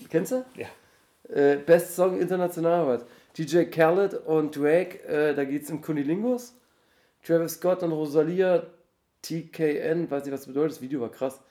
[0.10, 0.46] Kennst du?
[0.56, 0.68] Ja.
[1.34, 3.06] Äh, Best Song international was.
[3.38, 6.56] DJ Khaled und Drake, äh, da geht's um Kunilingus.
[7.24, 8.64] Travis Scott und Rosalia,
[9.22, 11.42] TKN, weiß nicht, was das bedeutet, das Video war krass.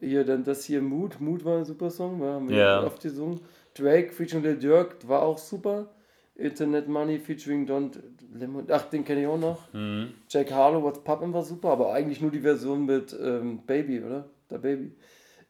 [0.00, 2.82] Hier, dann das hier Mood, Mood war ein super Song, war, haben wir Ja.
[2.84, 3.40] oft gesungen.
[3.74, 5.88] Drake featuring Lil Durk war auch super.
[6.34, 7.90] Internet Money featuring Don
[8.34, 9.68] Lemon, ach, den kenne ich auch noch.
[10.28, 14.28] Jack Harlow, What's Poppin' war super, aber eigentlich nur die Version mit ähm, Baby, oder?
[14.50, 14.92] Der Baby.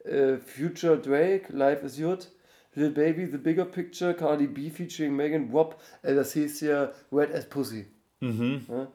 [0.03, 2.29] Äh, Future Drake, Life is Good.
[2.75, 7.33] Lil Baby, The Bigger Picture, Cardi B featuring Megan Wop, äh, das hieß ja Red
[7.33, 7.85] as Pussy.
[8.67, 8.87] Ja?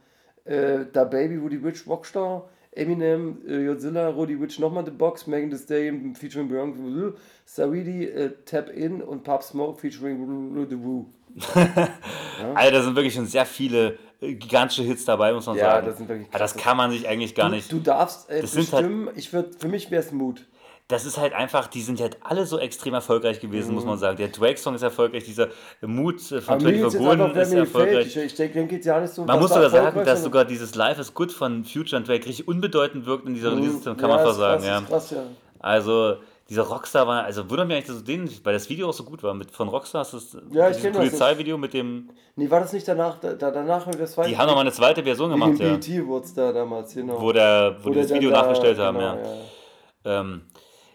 [0.44, 5.51] Äh, da Baby, Woody Witch, Rockstar, Eminem, äh, Godzilla, Roddy Witch, nochmal The Box, Megan
[5.51, 11.07] Thee Stallion featuring Beyonce, Saridi, äh, Tap In und Pop Smoke featuring The Woo.
[12.55, 15.87] Alter, da sind wirklich schon sehr viele äh, gigantische Hits dabei, muss man Ja, sagen.
[15.87, 17.71] das sind wirklich Aber das kann man sich eigentlich gar Du, nicht.
[17.73, 20.47] du darfst äh, Das halt- bestimmen, ich würd, für mich wäre es Mut.
[20.91, 24.17] Das ist halt einfach, die sind halt alle so extrem erfolgreich gewesen, muss man sagen.
[24.17, 25.49] Der Drake-Song ist erfolgreich, dieser
[25.83, 26.61] Mut äh, von Mhm.
[26.61, 28.07] Aber mir 24 geht's jetzt Golden einfach, wer ist erfolgreich.
[28.07, 29.25] Ich, ich denke, ja nicht so.
[29.27, 32.49] Man muss sogar sagen, dass sogar dieses Life is Good von Future und Drake richtig
[32.49, 34.62] unbedeutend wirkt in dieser Release, kann ja, man fast ist sagen.
[34.62, 34.79] krass, Ja.
[34.79, 35.23] ist krass, ja.
[35.61, 36.17] Also,
[36.49, 39.05] dieser Rockstar war, also wundert mich eigentlich, dass du den, weil das Video auch so
[39.05, 40.97] gut war, mit, von Rockstar, hast du das, Ja, ich das.
[40.97, 43.19] Polizeivideo mit dem, Nee, war das nicht danach?
[43.21, 44.31] Da, da- danach haben wir das zweite.
[44.31, 45.77] die haben nochmal eine zweite Version gemacht, ja.
[45.77, 47.21] BET Awards da damals, genau.
[47.21, 50.21] Wo, der, wo, die der das Video da- nachgestellt haben, genau, ja.
[50.21, 50.43] Ähm,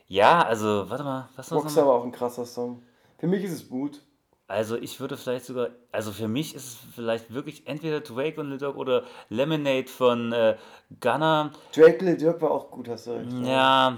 [0.08, 2.82] ja, also, warte mal, was war Rockstar war auch ein krasser Song.
[3.20, 4.02] Für mich ist es Mut.
[4.48, 8.50] Also ich würde vielleicht sogar, also für mich ist es vielleicht wirklich entweder Drake und
[8.50, 10.58] Lil Durk oder Lemonade von äh,
[11.00, 11.52] Gunna.
[11.74, 13.32] Drake Lil Durk war auch gut, hast du recht.
[13.44, 13.98] Ja,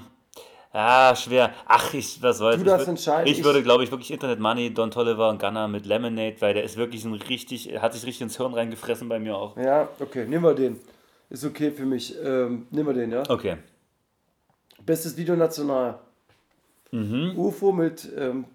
[0.76, 1.54] ja, schwer.
[1.66, 2.58] Ach, ich, was soll's.
[2.58, 3.28] Du ich darfst würd- entscheiden.
[3.32, 6.54] Ich, Ich- würde, glaube ich, wirklich Internet Money, Don Tolliver und Gunna mit Lemonade, weil
[6.54, 9.56] der ist wirklich ein richtig, er hat sich richtig ins Hirn reingefressen bei mir auch.
[9.58, 10.80] Ja, okay, nehmen wir den.
[11.30, 12.16] Ist okay für mich.
[12.24, 13.24] Ähm, nehmen wir den, ja.
[13.30, 13.58] Okay.
[14.86, 15.98] Bestes Video national.
[16.92, 17.34] Mhm.
[17.38, 18.46] UFO mit ähm,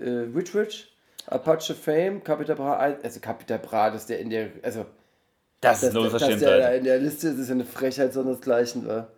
[0.00, 0.92] äh, Rich Rich,
[1.26, 4.86] Apache Fame, Capital Bra, also Capital Bra, dass der in der, also
[5.60, 6.78] Das ist eine der- dass der Unverschämtheit.
[6.78, 8.86] in der Liste ist, ist ja eine Frechheit sondersgleichen.
[8.86, 9.08] War.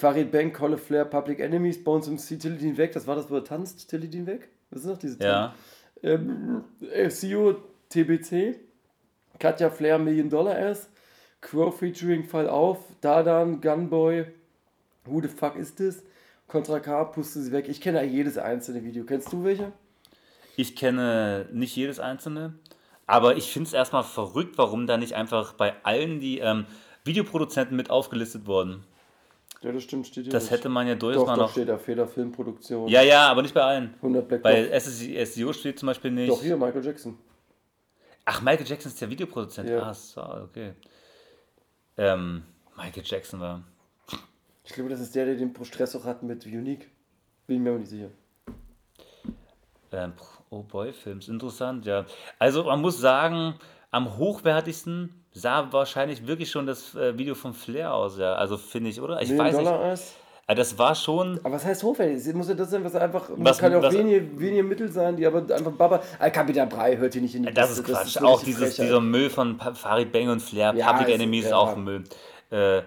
[0.00, 3.44] Farid Bank, Colle Flair, Public Enemies, Bones MC, Tilidin weg, das war das, wo er
[3.44, 4.48] tanzt, Tilidin weg?
[4.70, 5.54] Was ist noch diese Ja.
[6.02, 6.64] ähm,
[7.08, 7.56] FCO
[7.90, 8.56] TBC,
[9.38, 10.88] Katja Flair Million Dollar Ass,
[11.42, 14.24] Crow featuring Fall auf, Dadan, Gunboy,
[15.04, 16.02] Who the fuck is this?
[16.46, 17.68] Contra K, puste sie weg.
[17.68, 19.04] Ich kenne ja jedes einzelne Video.
[19.04, 19.72] Kennst du welche?
[20.56, 22.54] Ich kenne nicht jedes einzelne,
[23.06, 26.66] aber ich finde es erstmal verrückt, warum da nicht einfach bei allen die ähm,
[27.04, 28.84] Videoproduzenten mit aufgelistet wurden.
[29.62, 30.52] Ja, das stimmt, steht hier Das nicht.
[30.52, 31.50] hätte man ja durchaus Doch, mal doch, noch.
[31.52, 32.88] steht da Fehler Filmproduktion.
[32.88, 33.92] Ja, ja, aber nicht bei allen.
[33.96, 34.78] 100 Black Bei.
[34.80, 36.30] SEO steht zum Beispiel nicht.
[36.30, 37.18] doch, hier, Michael Jackson.
[38.24, 39.68] Ach, Michael Jackson ist der Videoproduzent.
[39.68, 39.82] Ja.
[39.82, 40.72] Ah, so, okay.
[41.98, 42.42] Ähm,
[42.76, 43.62] Michael Jackson war.
[44.64, 46.88] Ich glaube, das ist der, der den Stress auch hat mit Unique.
[47.46, 48.10] Bin mir aber nicht sicher.
[49.92, 50.12] Ähm,
[50.50, 52.06] oh Boy, Films, interessant, ja.
[52.38, 53.54] Also man muss sagen,
[53.90, 58.34] am hochwertigsten sah wahrscheinlich wirklich schon das äh, Video von Flair aus, ja.
[58.34, 59.20] Also finde ich, oder?
[59.22, 59.66] Ich Million weiß nicht.
[59.68, 60.14] Dollar Ass.
[60.46, 61.38] Äh, Das war schon.
[61.44, 62.16] Aber was heißt hochwertig?
[62.16, 63.28] Es Muss ja das sein, was einfach.
[63.36, 66.02] Was- kann ja auch was- wenige, wenige Mittel sein, die aber einfach Baba.
[66.32, 68.14] Kapital Brei hört hier nicht in die Das ist Quatsch.
[68.16, 68.86] wirklich auch die dieses, Frechheit.
[68.86, 71.56] dieser Müll von Farid Bang und Flair, Ja, Public ist- Enemies ist ja.
[71.56, 72.04] auch Müll.
[72.50, 72.82] Äh,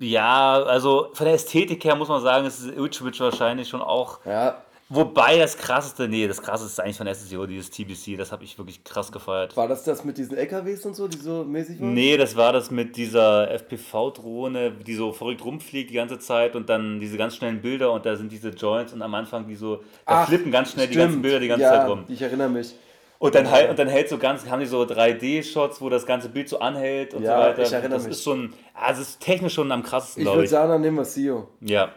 [0.00, 4.18] ja, also von der Ästhetik her muss man sagen, ist Rich wahrscheinlich schon auch.
[4.24, 4.56] Ja,
[4.94, 8.58] Wobei das krasseste, nee, das krasseste ist eigentlich von SSO, dieses TBC, das habe ich
[8.58, 9.56] wirklich krass gefeiert.
[9.56, 11.94] war das das mit diesen LKWs und so, die so mäßig waren?
[11.94, 16.68] Nee, das war das mit dieser FPV-Drohne, die so verrückt rumfliegt die ganze Zeit und
[16.68, 19.76] dann diese ganz schnellen Bilder und da sind diese Joints und am Anfang die so,
[19.76, 21.06] da Ach, flippen ganz schnell die stimmt.
[21.06, 22.04] ganzen Bilder die ganze ja, Zeit rum.
[22.08, 22.74] Ich erinnere mich.
[23.18, 26.28] Und dann, halt, und dann hält so ganz, haben die so 3D-Shots, wo das ganze
[26.28, 27.62] Bild so anhält und Ja, so weiter.
[27.62, 28.12] ich erinnere das mich.
[28.12, 28.52] ist schon,
[28.90, 31.48] es ist technisch schon am krassesten, Ich würde sagen, dann nehmen wir CEO.
[31.60, 31.92] Ja.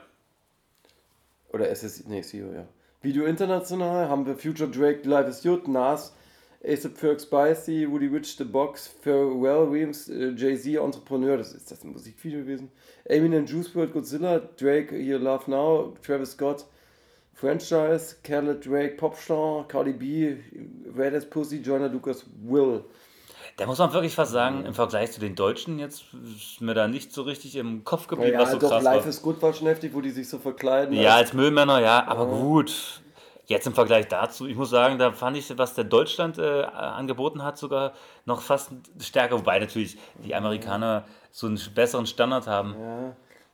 [1.52, 2.66] Oder SSI, nee, CEO, ja.
[3.06, 6.12] Video international haben wir Future Drake, Life is Good, Nas,
[6.64, 11.84] ASAP Ferg Spicy, Woody Rich, The Box, Pharrell Williams, äh, Jay-Z, Entrepreneur, das ist das
[11.84, 12.72] ein Musikvideo gewesen.
[13.04, 16.66] Eminem, Juice WRLD, Godzilla, Drake, Here Love Now, Travis Scott,
[17.36, 20.38] Franchise, Khaled Drake, Popstar, Cardi B,
[20.92, 22.86] Red as Pussy, Joyner Lucas, Will.
[23.58, 26.04] Da muss man wirklich fast sagen, im Vergleich zu den Deutschen jetzt
[26.36, 29.04] ist mir da nicht so richtig im Kopf geblieben, Ja, was so doch, krass Life
[29.04, 29.08] war.
[29.10, 30.94] is Good war schon heftig, wo die sich so verkleiden.
[30.94, 33.02] Ja, als Müllmänner, ja, aber gut.
[33.46, 37.44] Jetzt im Vergleich dazu, ich muss sagen, da fand ich, was der Deutschland äh, angeboten
[37.44, 37.94] hat, sogar
[38.26, 39.38] noch fast stärker.
[39.38, 42.76] Wobei natürlich die Amerikaner so einen besseren Standard haben.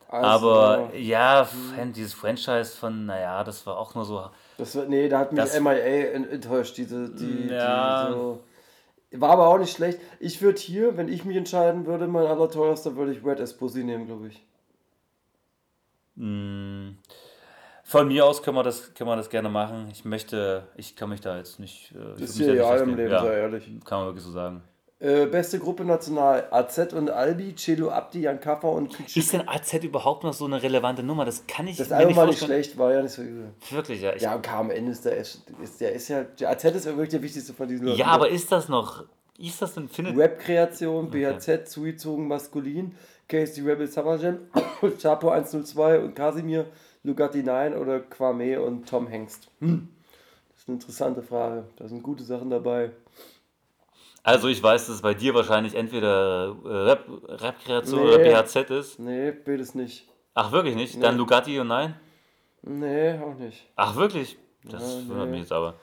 [0.08, 4.26] Also, Aber ja, Fan, dieses Franchise von, naja, das war auch nur so.
[4.58, 5.74] Das nee, da hat mich Das- MIA
[6.14, 8.08] en- enttäuscht, diese, die, Ja.
[8.08, 8.40] die so.
[9.12, 10.00] War aber auch nicht schlecht.
[10.20, 13.84] Ich würde hier, wenn ich mich entscheiden würde, mein allerteuerster, würde ich Red as Pussy
[13.84, 14.46] nehmen, glaube ich.
[17.84, 19.90] Von mir aus können wir das, können wir das gerne machen.
[19.92, 21.94] Ich möchte, ich kann mich da jetzt nicht.
[21.94, 22.96] Äh, ist hier ja im.
[22.96, 23.66] Leben, ja, sei ehrlich.
[23.84, 24.64] Kann man wirklich so sagen.
[25.02, 29.20] Äh, beste Gruppe national: AZ und Albi, Celo Abdi, Jan Kaffer und Pichi.
[29.20, 31.26] Ist denn AZ überhaupt noch so eine relevante Nummer?
[31.26, 33.52] Das kann ich Das Album war nicht schlecht, war ja nicht so übel.
[33.72, 34.14] Wirklich, ja.
[34.14, 35.42] Ich, Ja, und KMN ist der, ist,
[35.80, 37.98] der ist ja, der AZ ist ja wirklich der wichtigste von diesen Leuten.
[37.98, 39.06] ja, aber ist das noch.
[39.40, 40.16] Ist das denn, findet.
[40.16, 42.94] Rap-Kreation, BHZ, zugezogen maskulin,
[43.28, 44.38] Casey Rebel Summer Jam,
[45.02, 46.68] Chapo 102 und Casimir,
[47.04, 49.48] Lugatti 9 oder Kwame und Tom Hengst.
[49.62, 49.90] Hm.
[50.52, 51.64] Das ist eine interessante Frage.
[51.78, 52.92] Da sind gute Sachen dabei.
[54.24, 58.08] Also ich weiß, dass es bei dir wahrscheinlich entweder äh, Rap- Rap-Kreation Nee.
[58.08, 59.00] oder BHZ ist.
[59.00, 60.08] Nee, beides nicht.
[60.36, 61.02] Ach, wirklich nicht?
[61.02, 61.96] Dann Lugatti und nein?
[62.62, 63.68] Nee, auch nicht.
[63.76, 64.38] Ach, wirklich?
[64.64, 65.32] Das Ja, wundert nee.
[65.32, 65.76] mich jetzt aber.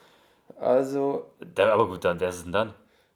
[0.61, 2.75] Also, Da, aber gut, dann, wer ist es denn dann?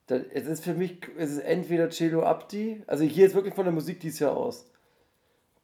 [0.08, 3.64] das, es ist für mich, es ist entweder Cello Abdi, also hier ist wirklich von
[3.64, 4.66] der Musik dieses Jahr aus.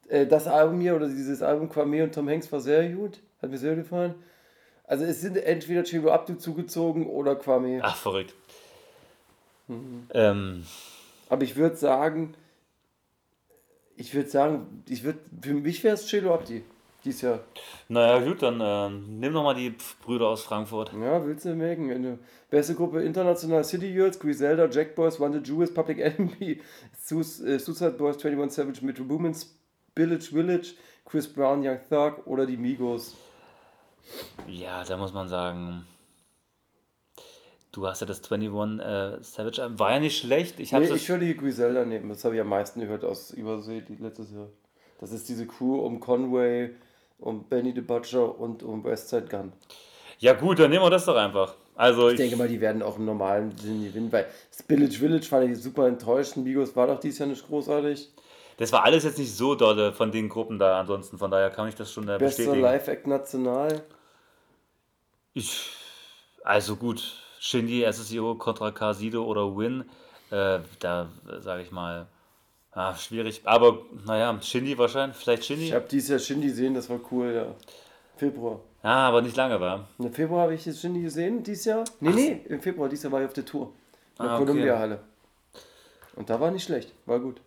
[0.07, 3.49] Äh, Das Album hier oder dieses Album Kwame und Tom Hanks war sehr gut, hat
[3.51, 4.15] mir sehr gefallen.
[4.85, 7.79] Also es sind entweder Cello Abdi zugezogen oder Kwame.
[7.83, 8.33] Ach, verrückt.
[9.69, 10.07] Mhm.
[10.13, 10.65] Ähm,
[11.29, 12.33] Aber ich würde sagen,
[13.95, 16.63] ich würde sagen, ich würde, für mich wäre es Cello Abdi
[17.05, 17.39] dieses Jahr.
[17.87, 20.91] naja, gut, dann ähm, nimm doch mal die Brüder aus Frankfurt.
[20.93, 21.91] Ja, willst du merken.
[21.91, 26.61] Eine beste Gruppe international City Girls, Griselda, Jack Boys, One the Jewels, Public Enemy,
[26.97, 29.55] Sus äh, Suicide Boys, 21 Savage, Metro Boomins,
[29.95, 30.73] Village Village,
[31.05, 33.15] Chris Brown, Young Thug oder die Migos.
[34.47, 35.85] Ja, da muss man sagen,
[37.71, 39.79] du hast ja das 21 äh, Savage, Album.
[39.79, 40.59] war ja nicht schlecht.
[40.59, 42.09] Ich habe Nee, ich würde die Griselda nehmen.
[42.09, 44.47] Das habe ich am meisten gehört aus Übersee letztes Jahr.
[44.99, 46.71] Das ist diese Crew um Conway,
[47.19, 49.53] um Benny the Butcher und um Westside Gun.
[50.19, 51.55] ja gut, dann nehmen wir das doch einfach.
[51.75, 54.97] Also ich, Ich denke mal, die werden auch im normalen Sinn gewinnen, weil das Village
[54.97, 56.35] Village fand ich super enttäuscht.
[56.35, 58.09] Migos war doch dieses Jahr nicht großartig.
[58.57, 61.69] das war alles jetzt nicht so dolle von den Gruppen da ansonsten, von daher kann
[61.69, 62.61] ich das schon äh, Bester bestätigen.
[62.61, 63.81] Live-Act national.
[65.33, 65.69] Ich,
[66.43, 69.85] also gut, Shindy, SSIO, Contra K, Sido oder Win,
[70.31, 71.07] äh, da
[71.39, 72.07] sage ich mal,
[72.71, 73.41] ah, schwierig.
[73.45, 75.69] Aber naja, Shindy wahrscheinlich, vielleicht Ich Shindy.
[75.69, 77.55] habe dieses Jahr Shindy gesehen, das war cool, ja.
[78.17, 78.59] Februar.
[78.83, 79.87] Ja, aber nicht lange war.
[79.97, 81.83] Im Februar habe ich jetzt Shindy gesehen, dieses Jahr.
[82.01, 83.71] Nee, nee, im Februar, dieses Jahr war ich auf der Tour.
[84.19, 84.45] In der Ah, okay.
[84.45, 84.99] Columbia-Halle.
[86.15, 87.39] Und da war nicht schlecht, war gut.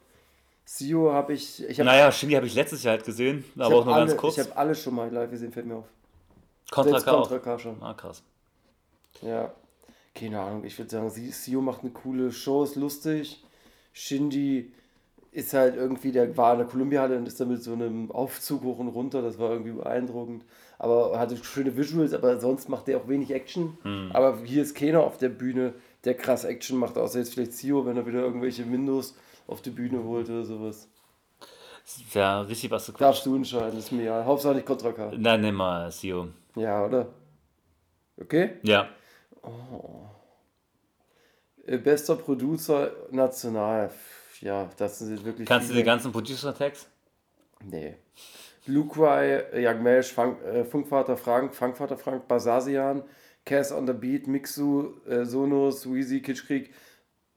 [0.64, 1.62] Sio habe ich.
[1.68, 3.94] Ich habe Naja, Shindy habe ich letztes Jahr halt gesehen, ich aber hab auch nur
[3.94, 4.38] alle, ganz kurz.
[4.38, 5.85] Ich habe alle schon mal live gesehen, fällt mir auf.
[6.70, 7.28] Contra K auch.
[7.28, 7.83] Contra K schon.
[7.83, 8.22] Ah, krass.
[9.20, 9.52] Ja,
[10.14, 10.64] keine Ahnung.
[10.64, 13.42] Ich würde sagen, Sio macht eine coole Show, ist lustig.
[13.92, 14.72] Shindy
[15.33, 18.62] ist halt irgendwie, der war in der Columbia-Halle und ist dann mit so einem Aufzug
[18.62, 19.22] hoch und runter.
[19.22, 20.44] Das war irgendwie beeindruckend.
[20.79, 23.79] Aber hatte schöne Visuals, aber sonst macht der auch wenig Action.
[24.12, 27.87] Aber hier ist keiner auf der Bühne, der krass Action macht, außer jetzt vielleicht Sio,
[27.87, 30.88] wenn er wieder irgendwelche Windows auf die Bühne holt oder sowas.
[32.12, 34.25] Ja, richtig was zu Darfst du entscheiden, ist mir ja.
[34.25, 35.12] Hauptsache nicht Contra K.
[35.16, 36.29] Nein, nimm mal Sio.
[36.57, 37.09] Ja, oder?
[38.20, 38.51] Okay?
[38.62, 38.88] Ja.
[41.66, 43.90] Äh, Bester Producer national.
[44.40, 45.48] Ja, das sind wirklich.
[45.48, 45.83] Kannst du viele.
[45.83, 46.88] die ganzen Producer-Tags?
[47.64, 47.94] Nee.
[48.66, 53.02] Luquai, Young Mesh, Funk, äh, Funkvater Frank, Funkvater Frank, Basasian,
[53.44, 56.72] Cass on the Beat, Mixu, äh, Sonos, Weezy, Kitschkrieg,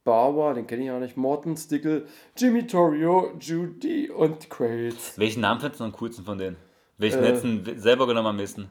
[0.03, 2.05] Bauer, den kenne ich auch nicht, Morton, Stickle,
[2.37, 5.17] Jimmy Torrio, Judy und Quails.
[5.17, 6.57] Welchen Namen findest du am coolsten von denen?
[6.99, 7.63] Welchen Äh.
[7.63, 8.69] du selber genommen am besten?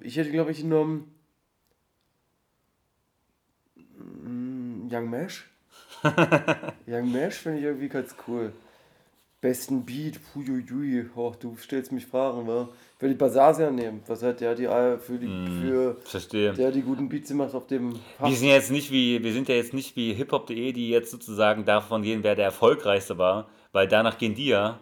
[0.00, 1.12] Ich hätte, glaube ich, genommen.
[4.90, 5.44] Young Mesh?
[6.86, 8.52] Young Mesh finde ich irgendwie ganz cool.
[9.40, 12.68] Besten Beat, huiuiui, oh, du stellst mich Fragen, wa?
[12.96, 14.02] Ich würde die Basasian nehmen.
[14.06, 15.26] Was hat der die äh, für die
[15.60, 16.52] für Verstehe.
[16.54, 19.48] der die guten Beats gemacht auf dem Wir sind ja jetzt nicht wie, wir sind
[19.48, 23.86] ja jetzt nicht wie hiphop.de, die jetzt sozusagen davon gehen, wer der erfolgreichste war, weil
[23.86, 24.80] danach gehen die ja.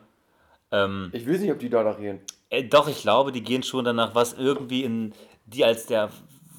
[0.70, 2.20] Ähm, Ich weiß nicht, ob die danach gehen.
[2.50, 5.12] äh, doch, ich glaube, die gehen schon danach, was irgendwie in
[5.46, 6.10] die als der,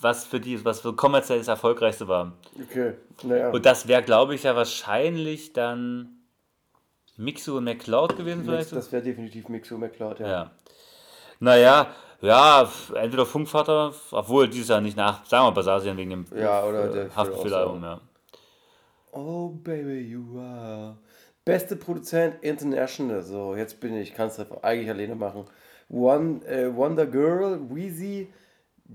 [0.05, 2.33] was für die, was für kommerziell das erfolgreichste war.
[2.61, 3.49] Okay, naja.
[3.49, 6.19] Und das wäre, glaube ich, ja wahrscheinlich dann
[7.17, 8.71] Mixu und McCloud gewesen vielleicht.
[8.71, 10.27] das wäre definitiv Mixo McCloud, ja.
[10.27, 10.51] Ja.
[11.39, 11.87] Naja,
[12.21, 16.95] ja, entweder Funkvater, obwohl dieses Jahr nicht nach, sagen wir Basasien wegen dem Ja, oder
[16.95, 17.99] äh, Haftbefehl-Album, ja.
[19.11, 20.97] Oh, baby, you are.
[21.45, 23.23] Beste Produzent International.
[23.23, 25.45] So, jetzt bin ich, kannst du eigentlich alleine machen.
[25.89, 28.31] One, äh, Wonder Girl, Wheezy,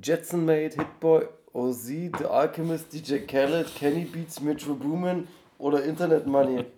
[0.02, 1.86] Jetson Made, Hitboy, OZ,
[2.18, 5.26] The Alchemist, DJ Khaled, Kenny Beats, Metro Boomin
[5.58, 6.64] oder Internet Money.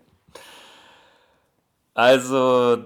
[1.94, 2.78] Also,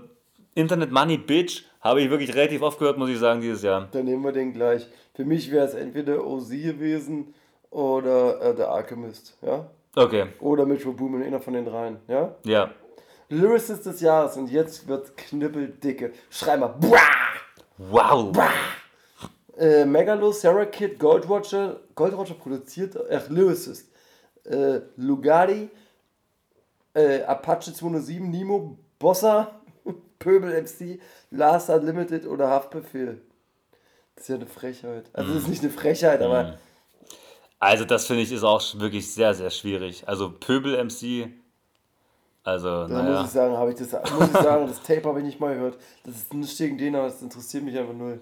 [0.56, 3.86] Internet Money Bitch habe ich wirklich relativ oft gehört, muss ich sagen, dieses Jahr.
[3.92, 4.88] Dann nehmen wir den gleich.
[5.14, 7.32] Für mich wäre es entweder OZ gewesen
[7.70, 9.70] oder äh, The Alchemist, ja?
[9.94, 12.34] Okay, Oder Metro Boomin, einer von den dreien, ja?
[12.44, 12.70] ja.
[13.28, 16.12] Lyricist des Jahres und jetzt wird knüppeldicke.
[16.28, 16.68] Schrei mal.
[16.68, 16.98] Buah!
[17.78, 18.32] Wow.
[19.58, 23.90] Äh, Megalo, Sarah Kid, Goldwatcher, Goldwatcher produziert, ach, Lyricist.
[24.44, 25.70] Äh, Lugari,
[26.94, 29.60] äh, Apache 207, Nemo, Bossa,
[30.18, 33.20] Pöbel MC, Last Unlimited oder Haftbefehl.
[34.14, 35.10] Das ist ja eine Frechheit.
[35.12, 36.58] Also, das ist nicht eine Frechheit, aber
[37.58, 40.06] Also, das finde ich ist auch wirklich sehr, sehr schwierig.
[40.06, 41.30] Also, Pöbel MC,
[42.44, 43.24] also, da muss naja.
[43.24, 45.78] ich sagen, habe ich das, muss ich sagen, das Tape habe ich nicht mal gehört.
[46.04, 48.20] Das ist nicht gegen den, aber das interessiert mich einfach null.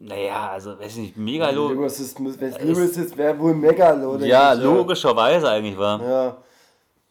[0.00, 1.70] Naja, also, weiß ich nicht, Megalo.
[1.70, 4.16] Wenn es Lyricist wäre, wohl Megalo.
[4.18, 6.00] Ja, ich, logischerweise eigentlich war.
[6.00, 6.36] Ja,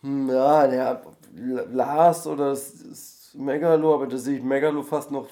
[0.01, 1.01] hm, ja, der
[1.71, 5.27] Lars oder das ist Megalo, aber da sehe ich Megalo fast noch.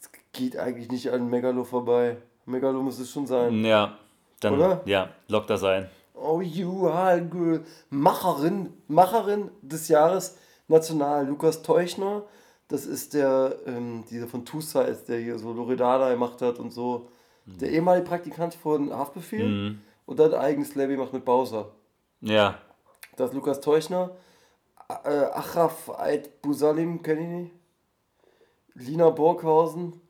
[0.00, 2.16] Es geht eigentlich nicht an Megalo vorbei.
[2.46, 3.64] Megalo muss es schon sein.
[3.64, 3.96] Ja,
[4.40, 4.80] dann, Oder?
[4.86, 5.88] ja, lockt das ein.
[6.14, 7.64] Oh, you are girl.
[7.90, 10.36] Macherin, Macherin des Jahres
[10.68, 12.22] national, Lukas Teuchner.
[12.68, 16.72] Das ist der, ähm, dieser von Two Sides, der hier so Loredana gemacht hat und
[16.72, 17.08] so.
[17.46, 21.72] Der ehemalige Praktikant von Haftbefehl und dann eigenes Label macht mit Bowser.
[22.20, 22.58] Ja,
[23.16, 24.16] Das ist Lukas Teuchner.
[25.04, 27.52] Äh, Achraf Ait Busalim, kenne ich nicht.
[28.88, 30.00] Lina Borghausen.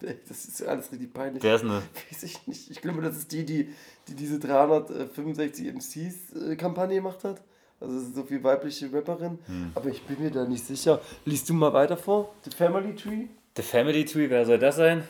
[0.28, 1.42] Das ist alles richtig peinlich.
[1.42, 1.80] der ist eine.
[2.10, 2.70] Weiß ich nicht.
[2.72, 3.72] Ich glaube, das ist die, die,
[4.08, 7.40] die diese 365 MCs-Kampagne gemacht hat.
[7.82, 9.38] Also das ist so viel weibliche Rapperin.
[9.74, 11.00] Aber ich bin mir da nicht sicher.
[11.24, 12.32] Liest du mal weiter vor?
[12.44, 13.26] The Family Tree?
[13.56, 15.02] The Family Tree, wer soll das sein?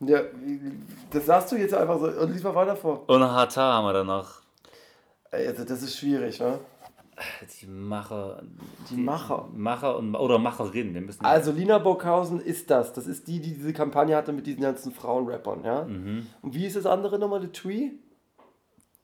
[0.00, 0.20] Ja,
[1.10, 2.06] das sagst du jetzt einfach so.
[2.06, 3.08] Und lies mal weiter vor.
[3.08, 4.42] Und Hata haben wir dann noch.
[5.30, 6.58] Also das ist schwierig, ne?
[7.60, 8.42] Die Macher.
[8.90, 9.48] Die Macher.
[9.54, 10.94] Macher und, oder Macherin.
[10.94, 12.92] Wir müssen, Also Lina Burghausen ist das.
[12.94, 15.82] Das ist die, die diese Kampagne hatte mit diesen ganzen Frauenrappern, ja?
[15.82, 17.42] Und wie ist das andere nochmal?
[17.42, 17.90] The Tree?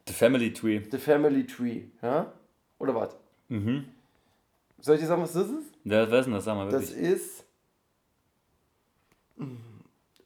[0.08, 0.80] The Family Tree.
[0.90, 2.32] The Family Tree, ja?
[2.78, 3.16] Oder was?
[4.80, 5.72] Soll ich dir sagen, was das ist?
[5.84, 6.44] Ja, wer ist denn das?
[6.44, 7.12] Sag mal Das wirklich.
[7.12, 7.44] ist.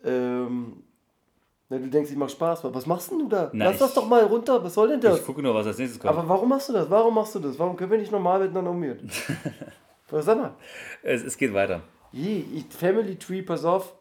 [0.04, 0.82] Ähm.
[1.68, 2.64] Na, du denkst, ich mach Spaß.
[2.64, 3.48] Was machst denn du da?
[3.54, 4.62] Na, Lass das ich- doch mal runter.
[4.62, 5.20] Was soll denn das?
[5.20, 6.12] Ich gucke nur, was als nächstes kommt.
[6.16, 6.90] Aber warum machst du das?
[6.90, 7.58] Warum machst du das?
[7.58, 9.10] Warum können wir nicht normal miteinander umgehen?
[10.10, 10.54] Was sag mal.
[11.02, 11.80] es, es geht weiter.
[12.12, 13.94] Je, Family Tree, pass auf,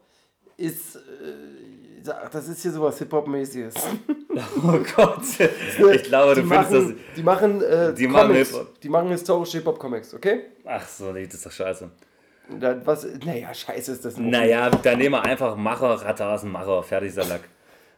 [0.57, 0.97] ist.
[0.97, 3.75] Äh, das ist hier sowas Hip-Hop-mäßiges.
[4.63, 5.21] Oh Gott.
[5.93, 7.15] Ich glaube, du die findest machen, das.
[7.17, 8.45] Die machen, äh, Die machen
[8.83, 10.41] die machen historische Hip-Hop-Comics, okay?
[10.65, 11.89] Ach so, nee, das ist doch scheiße.
[12.59, 14.29] Da, was, naja, scheiße ist das nicht.
[14.31, 17.41] Naja, dann nehmen wir einfach Macher, Ratasen, Macher, fertig Lack.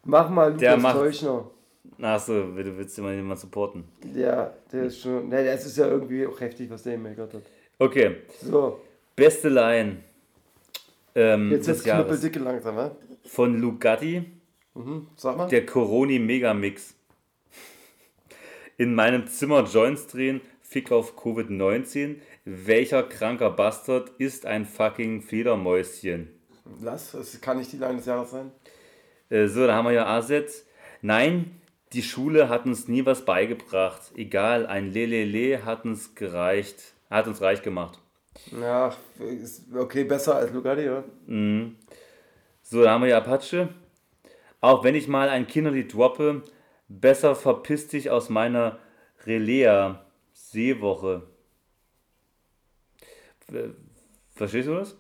[0.05, 1.49] Mach mal Lukas Der macht- Teuchner.
[2.01, 3.83] Ach so, du willst immer jemanden supporten.
[4.15, 5.29] Ja, der ist schon.
[5.29, 7.29] Ne, das ist ja irgendwie auch heftig, was der gemacht hat.
[7.79, 8.79] Okay, So,
[9.15, 9.97] beste Line
[11.15, 12.91] ähm, jetzt ist Jahres knüppeldicke langsam, wa?
[13.25, 13.59] von
[14.75, 15.47] Lugatti, Sag mal.
[15.47, 16.95] der Coroni Megamix.
[18.77, 22.15] In meinem Zimmer Joints drehen, Fick auf Covid-19.
[22.45, 26.29] Welcher kranker Bastard ist ein fucking Fledermäuschen?
[26.81, 28.51] Lass, das kann nicht die Line des Jahres sein.
[29.29, 30.65] Äh, so, da haben wir ja A-Set.
[31.01, 31.51] Nein,
[31.93, 34.01] die Schule hat uns nie was beigebracht.
[34.15, 37.99] Egal, ein Lelele hat uns gereicht, hat uns reich gemacht.
[38.59, 38.95] Ja,
[39.75, 41.03] okay, besser als Lugatti, ja.
[42.63, 43.69] So, da haben wir ja Apache.
[44.63, 46.41] Auch wenn ich mal ein Kinderlied droppe,
[46.87, 48.79] besser verpiss dich aus meiner
[49.25, 51.23] Relea Seewoche.
[53.51, 53.69] Äh,
[54.35, 54.95] Verstehst du das?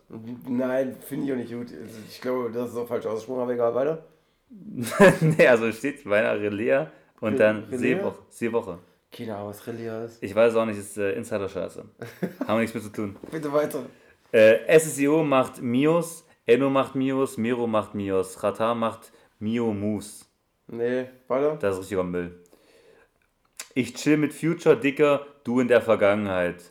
[0.49, 1.67] Nein, finde ich auch nicht gut.
[1.81, 4.05] Also Ich glaube, das ist auch falsch ausgesprochen, aber egal, weiter.
[5.21, 7.77] nee, also steht bei einer Relea und Re- dann Relea?
[7.99, 8.17] Seewoche.
[8.27, 8.79] Seewoche.
[9.13, 10.21] Keine Ahnung, was Relia ist.
[10.21, 11.85] Ich weiß auch nicht, ist äh, Insider-Scheiße.
[12.41, 13.15] Haben wir nichts mit zu tun.
[13.31, 13.85] Bitte weiter.
[14.33, 20.25] Äh, SSIO macht Mios, Enno macht Mios, Miro macht Mios, Rata macht Mio Moose.
[20.67, 21.57] Nee, weiter.
[21.57, 22.39] Das ist richtiger Müll.
[23.75, 26.63] Ich chill mit Future Dicker, du in der Vergangenheit.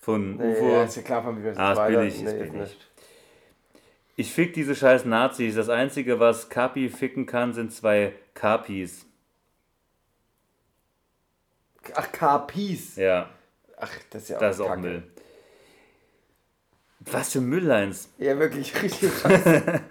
[0.00, 0.68] Von Nee, UFO.
[0.72, 1.98] ja, ist ja klar, von mir Ah, ist weiter.
[2.00, 2.52] billig, ist nee, billig.
[2.52, 2.90] nicht.
[4.16, 5.54] Ich fick diese scheiß Nazis.
[5.56, 9.06] Das Einzige, was Kapi ficken kann, sind zwei Kapis.
[11.94, 12.96] Ach, KPs.
[12.96, 13.28] Ja,
[13.76, 14.76] Ach, das ist ja das ist auch.
[14.76, 15.02] Müll.
[17.00, 18.08] Was für Mülllines.
[18.18, 19.10] Ja, wirklich richtig.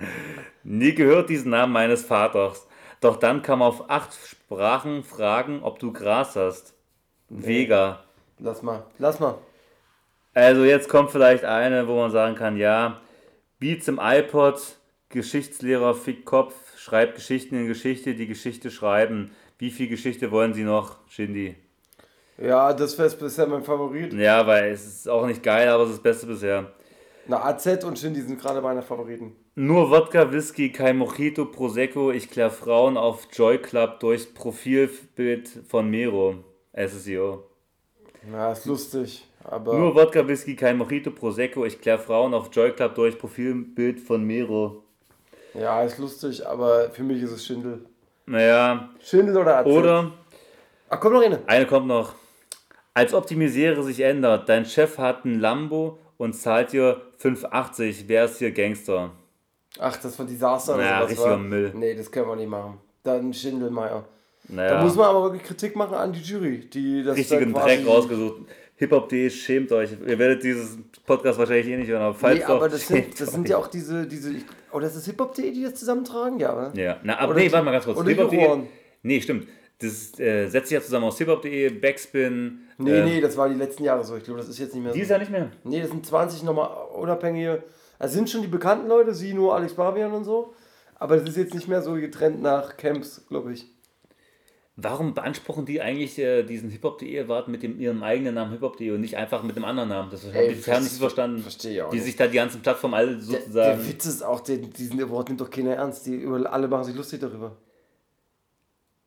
[0.64, 2.68] Nie gehört diesen Namen meines Vaters.
[3.02, 6.74] Doch dann kam auf acht Sprachen fragen, ob du Gras hast.
[7.28, 8.04] Vega.
[8.40, 9.36] lass mal, lass mal.
[10.34, 13.02] Also jetzt kommt vielleicht eine, wo man sagen kann, ja,
[13.60, 14.78] Beats im iPod,
[15.10, 19.32] Geschichtslehrer Fick Kopf, schreibt Geschichten in Geschichte, die Geschichte schreiben.
[19.58, 21.56] Wie viel Geschichte wollen Sie noch, Shindy?
[22.38, 24.14] Ja, das wäre bisher mein Favorit.
[24.14, 26.72] Ja, weil es ist auch nicht geil, aber es ist das Beste bisher.
[27.28, 29.36] Na, AZ und Shindy sind gerade meine Favoriten.
[29.56, 35.90] Nur Wodka, Whisky, kein Mojito, Prosecco, ich klär Frauen auf Joy Club durchs Profilbild von
[35.90, 36.44] Mero.
[36.76, 37.44] SSEO.
[38.32, 39.28] Ja, ist lustig.
[39.44, 44.00] Aber Nur Wodka, Whisky, kein Mojito, Prosecco, ich klär Frauen auf Joy Club durch Profilbild
[44.00, 44.84] von Mero.
[45.54, 47.86] ja, ist lustig, aber für mich ist es Schindel.
[48.26, 49.68] Naja, Schindel oder AZ?
[49.68, 50.12] oder
[50.90, 51.40] Ach, komm noch eine.
[51.46, 52.16] eine kommt noch.
[52.96, 58.06] Als ob die Misere sich ändert, dein Chef hat ein Lambo und zahlt dir 5,80,
[58.08, 59.12] wer ist hier Gangster?
[59.80, 61.10] Ach, das war Desaster oder Ja, sowas.
[61.12, 61.38] richtiger war.
[61.38, 61.72] Müll.
[61.76, 62.78] Nee, das können wir nicht machen.
[63.04, 64.06] Dann Schindelmeier.
[64.50, 67.86] Naja, Da muss man aber wirklich Kritik machen an die Jury, die das richtigen Dreck
[67.88, 68.42] rausgesucht.
[68.76, 69.92] Hip-Hop.de, schämt euch.
[70.06, 73.20] Ihr werdet dieses Podcast wahrscheinlich eh nicht hören, aber falls Nee, aber doch, das sind,
[73.20, 74.34] das sind ja auch diese, diese,
[74.72, 76.74] oh, das ist Hip-Hop.de, die das zusammentragen, ja, oder?
[76.76, 77.98] Ja, na, aber nee, warte mal ganz kurz.
[77.98, 78.50] oder Hip-Hop.de.
[79.04, 79.48] Nee, stimmt.
[79.80, 82.60] Das äh, setzt sich ja zusammen aus Hip-Hop.de, Backspin.
[82.78, 84.18] Nee, äh, nee, das war die letzten Jahre so.
[84.18, 84.96] Ich glaube, das ist jetzt nicht mehr so.
[84.96, 85.52] Dieses Jahr nicht mehr.
[85.64, 87.64] Nee, das sind 20 nochmal unabhängige.
[88.00, 90.54] Also sind schon die bekannten Leute, sie nur Alex Barbian und so.
[90.96, 93.68] Aber das ist jetzt nicht mehr so getrennt nach Camps, glaube ich.
[94.76, 99.02] Warum beanspruchen die eigentlich äh, diesen Hip-Hop.de Award mit dem, ihrem eigenen Namen Hip-Hop.de und
[99.02, 100.10] nicht einfach mit einem anderen Namen?
[100.10, 101.42] Das habe ich bisher nicht verstanden.
[101.44, 102.06] verstehe ich auch Die nicht.
[102.06, 103.52] sich da die ganzen Plattformen alle Der, sozusagen.
[103.80, 106.08] der Witz ist auch, den, diesen Award nimmt doch keiner ernst.
[106.08, 107.56] Die über, alle machen sich lustig darüber.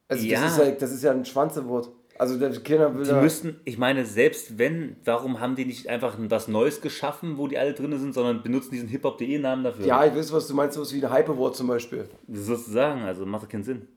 [0.09, 0.41] Also Ja.
[0.43, 1.89] das, ist ja, das ist ja ein Schwanz-Award.
[2.19, 6.17] Also der keiner will Die müssten, ich meine, selbst wenn, warum haben die nicht einfach
[6.19, 9.85] was Neues geschaffen, wo die alle drin sind, sondern benutzen diesen Hip-Hop.de Namen dafür?
[9.87, 12.09] Ja, ich weiß, was du meinst, sowas wie ein Hype-Award zum Beispiel.
[12.29, 13.89] Sozusagen, also macht keinen Sinn.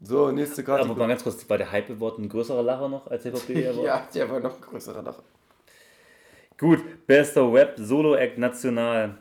[0.00, 0.84] So, nächste Karte.
[0.84, 4.08] Aber mal ganz kurz, war der Hype Award ein größerer Lacher noch als Hip-Hop.de ja,
[4.12, 5.22] der war noch ein größerer Lacher.
[6.58, 9.18] Gut, bester Web Solo Act National.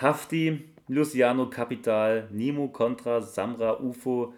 [0.00, 4.34] Hafti, Luciano Capital, Nimo Contra, Samra UFO,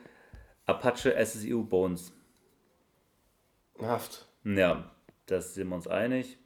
[0.67, 2.13] Apache SSU Bones.
[3.87, 4.26] Haft.
[4.45, 4.85] Ja,
[5.26, 6.37] das sind wir uns einig.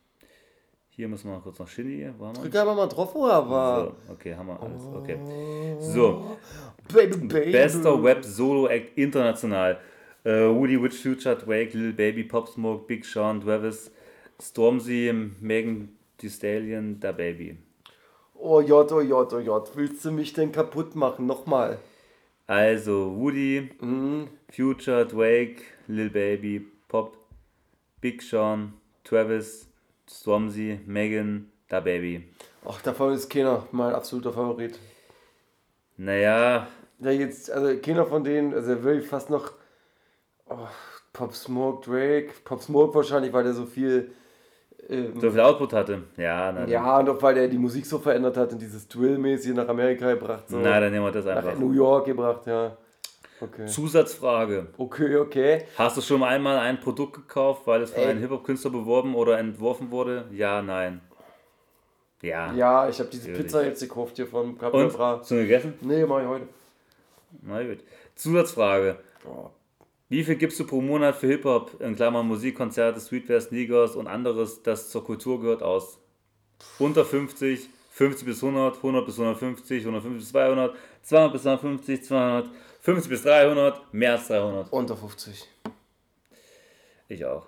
[0.90, 2.08] Hier müssen wir mal kurz noch Shindy.
[2.34, 3.84] Drück einfach mal drauf, wo er war.
[4.06, 4.82] So, okay, haben wir alles.
[4.94, 5.18] Okay.
[5.78, 6.36] So,
[6.92, 7.52] Baby, baby.
[7.52, 9.78] bester Web Solo Act international.
[10.24, 13.90] Äh, Woody Witch Future, Drake, Lil Baby, Pop Smoke, Big Sean, Travis,
[14.40, 17.58] Stormzy, Megan Thee Stallion, Da Baby.
[18.34, 19.76] Oh J, oh J, oh J.
[19.76, 21.26] Willst du mich denn kaputt machen?
[21.26, 21.78] Nochmal.
[22.46, 24.28] Also Woody, Mhm.
[24.50, 25.56] Future, Drake,
[25.88, 27.15] Lil Baby, Pop,
[28.06, 29.68] Big Sean, Travis,
[30.08, 32.22] Stormzy, Megan, Da Baby.
[32.64, 34.78] Ach, davon ist keiner mein absoluter Favorit.
[35.96, 36.68] Naja,
[37.00, 39.54] Ja, jetzt, also keiner von denen, also er will fast noch
[40.48, 40.68] oh,
[41.12, 42.30] Pop Smoke, Drake.
[42.44, 44.12] Pop Smoke wahrscheinlich, weil der so viel.
[44.88, 46.04] Ähm, so viel Output hatte.
[46.16, 49.52] Ja, na, ja, und auch weil der die Musik so verändert hat und dieses Drill-mäßig
[49.52, 50.48] nach Amerika gebracht.
[50.48, 50.58] So.
[50.58, 51.58] na, dann nehmen wir das nach einfach.
[51.58, 52.76] New York gebracht, ja.
[53.40, 53.66] Okay.
[53.66, 54.68] Zusatzfrage.
[54.78, 55.64] Okay, okay.
[55.76, 58.10] Hast du schon einmal ein Produkt gekauft, weil es von Ey.
[58.10, 60.26] einem Hip-Hop-Künstler beworben oder entworfen wurde?
[60.32, 61.00] Ja, nein.
[62.22, 62.52] Ja.
[62.54, 63.46] Ja, ich habe diese Natürlich.
[63.46, 65.14] Pizza jetzt gekauft hier von Capra.
[65.14, 65.26] Und?
[65.26, 65.74] Schon gegessen?
[65.82, 66.48] Nee, mach ich heute.
[67.42, 67.78] Na gut.
[68.14, 68.96] Zusatzfrage.
[69.26, 69.50] Oh.
[70.08, 74.06] Wie viel gibst du pro Monat für Hip-Hop, in Klammern Musik, Konzerte, Streetwear, Sneakers und
[74.06, 75.98] anderes, das zur Kultur gehört, aus?
[76.78, 82.50] Unter 50, 50 bis 100, 100 bis 150, 150 bis 200, 200 bis 250, 200,
[82.86, 84.72] 50 bis 300, mehr als 300.
[84.72, 85.44] Unter 50.
[87.08, 87.44] Ich auch.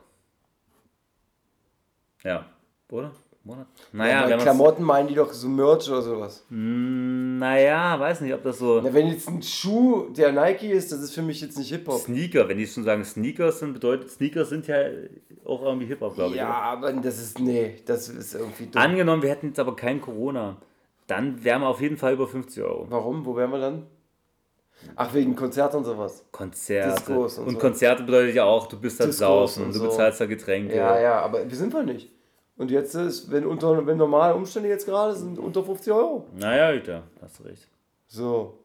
[2.24, 2.44] Ja.
[2.90, 3.12] Oder?
[3.44, 3.66] Monat?
[3.92, 6.44] Ja, Naja, wenn man's- Klamotten meinen die doch so Merch oder sowas.
[6.50, 8.80] Naja, weiß nicht, ob das so.
[8.82, 12.00] Na, wenn jetzt ein Schuh, der Nike ist, das ist für mich jetzt nicht Hip-Hop.
[12.00, 14.76] Sneaker, wenn die schon sagen Sneakers sind, bedeutet Sneakers sind ja
[15.44, 16.38] auch irgendwie Hip-Hop, glaube ich.
[16.38, 18.82] Ja, aber das ist, nee, das ist irgendwie dumm.
[18.82, 20.56] Angenommen, wir hätten jetzt aber kein Corona,
[21.06, 22.86] dann wären wir auf jeden Fall über 50 Euro.
[22.90, 23.24] Warum?
[23.24, 23.86] Wo wären wir dann?
[24.96, 26.24] Ach, wegen Konzert und sowas.
[26.32, 26.94] Konzerte.
[26.94, 27.58] Discos und und so.
[27.58, 29.86] Konzerte bedeutet ja auch, du bist da Discos draußen, und du so.
[29.86, 30.76] bezahlst da Getränke.
[30.76, 32.10] Ja, ja, aber wir sind wir nicht.
[32.56, 36.26] Und jetzt ist, wenn, unter, wenn normale Umstände jetzt gerade sind, unter 50 Euro.
[36.36, 37.68] Naja, Güter, hast du recht.
[38.08, 38.58] So.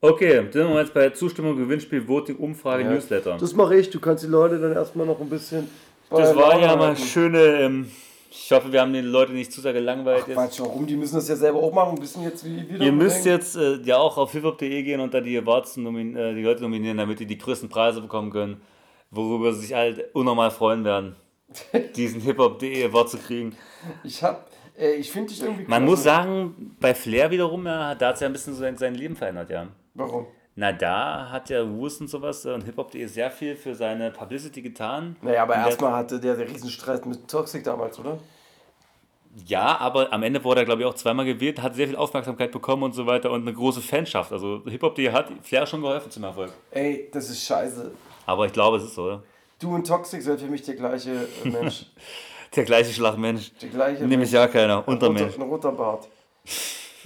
[0.00, 2.90] Okay, dann sind wir jetzt bei Zustimmung, Gewinnspiel, Voting, Umfrage, Ja.
[2.90, 3.36] Newsletter.
[3.38, 3.90] Das mache ich.
[3.90, 5.68] Du kannst die Leute dann erstmal noch ein bisschen.
[6.10, 7.90] Das war ja mal schöne ähm,
[8.34, 10.26] Ich hoffe, wir haben die Leute nicht zu sehr gelangweilt.
[10.26, 10.36] jetzt.
[10.36, 10.86] Quatsch, warum?
[10.86, 12.00] Die müssen das ja selber auch machen.
[12.00, 12.82] Wissen jetzt, wie wieder.
[12.82, 16.42] Ihr müsst jetzt äh, ja auch auf hiphop.de gehen und da die Awards äh, die
[16.42, 18.62] Leute nominieren, damit die die größten Preise bekommen können,
[19.10, 21.16] worüber sie sich halt unnormal freuen werden,
[21.96, 23.54] diesen hiphop.de Award zu kriegen.
[24.02, 24.48] Ich hab.
[24.78, 25.64] Äh, ich finde dich irgendwie.
[25.66, 25.90] Man krass.
[25.90, 28.94] muss sagen, bei Flair wiederum, ja, da hat es ja ein bisschen so sein, sein
[28.94, 29.68] Leben verändert, ja.
[29.92, 30.26] Warum?
[30.54, 34.60] Na, da hat ja Wurst und sowas äh, und hiphop.de sehr viel für seine Publicity
[34.60, 35.16] getan.
[35.22, 38.18] Naja, aber erstmal hatte der den Riesenstreit mit Toxic damals, oder?
[39.46, 42.52] Ja, aber am Ende wurde er, glaube ich, auch zweimal gewählt, hat sehr viel Aufmerksamkeit
[42.52, 44.30] bekommen und so weiter und eine große Fanschaft.
[44.30, 46.52] Also Hip-Hop.de hat Flair schon geholfen zum Erfolg.
[46.70, 47.90] Ey, das ist scheiße.
[48.26, 49.22] Aber ich glaube, es ist so, oder?
[49.58, 51.86] Du und Toxic sind für mich der gleiche äh, Mensch.
[52.54, 53.50] Der gleiche Schlagmensch.
[53.62, 54.86] Der gleiche Nämlich ja keiner.
[54.86, 55.36] Untermensch.
[55.36, 56.06] Ein roter Bart.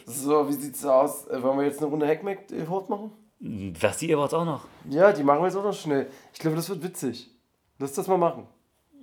[0.04, 1.28] So, wie sieht's aus?
[1.28, 3.12] Äh, Wollen wir jetzt eine Runde Hackmack-Hot machen?
[3.40, 4.66] Was die Awards auch noch?
[4.88, 6.06] Ja, die machen wir jetzt auch noch schnell.
[6.32, 7.30] Ich glaube, das wird witzig.
[7.78, 8.46] Lass das mal machen.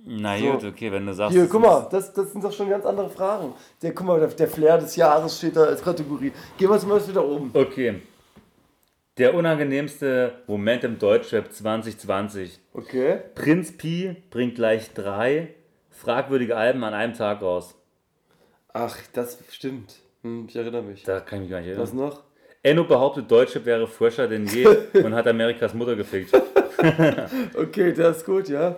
[0.06, 0.52] Na So.
[0.52, 1.32] gut, okay, wenn du sagst.
[1.34, 3.54] Hier, es guck mal, das, das sind doch schon ganz andere Fragen.
[3.80, 6.32] Der, guck mal, der, der Flair des Jahres steht da als Kategorie.
[6.58, 7.50] Gehen wir jetzt mal wieder oben.
[7.54, 8.02] Okay.
[9.16, 12.58] Der unangenehmste Moment im Deutschrap 2020.
[12.74, 13.20] Okay.
[13.34, 15.54] Prinz Pi bringt gleich drei
[15.90, 17.76] fragwürdige Alben an einem Tag raus.
[18.72, 19.94] Ach, das stimmt.
[20.22, 21.04] Hm, ich erinnere mich.
[21.04, 21.82] Da kann ich mich gar nicht erinnern.
[21.82, 22.24] Was noch?
[22.64, 26.32] Enno behauptet, Deutschrap wäre fresher denn je und hat Amerikas Mutter gefickt.
[27.54, 28.76] Okay, das ist gut, ja.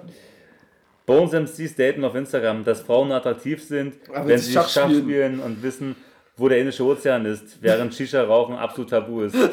[1.06, 5.02] Bones MCs daten auf Instagram, dass Frauen attraktiv sind, Aber wenn sie Schach Schach, spielen.
[5.02, 5.96] spielen und wissen,
[6.36, 9.34] wo der Indische Ozean ist, während Shisha-Rauchen absolut tabu ist.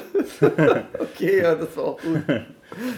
[0.99, 2.21] Okay, ja, das war auch gut.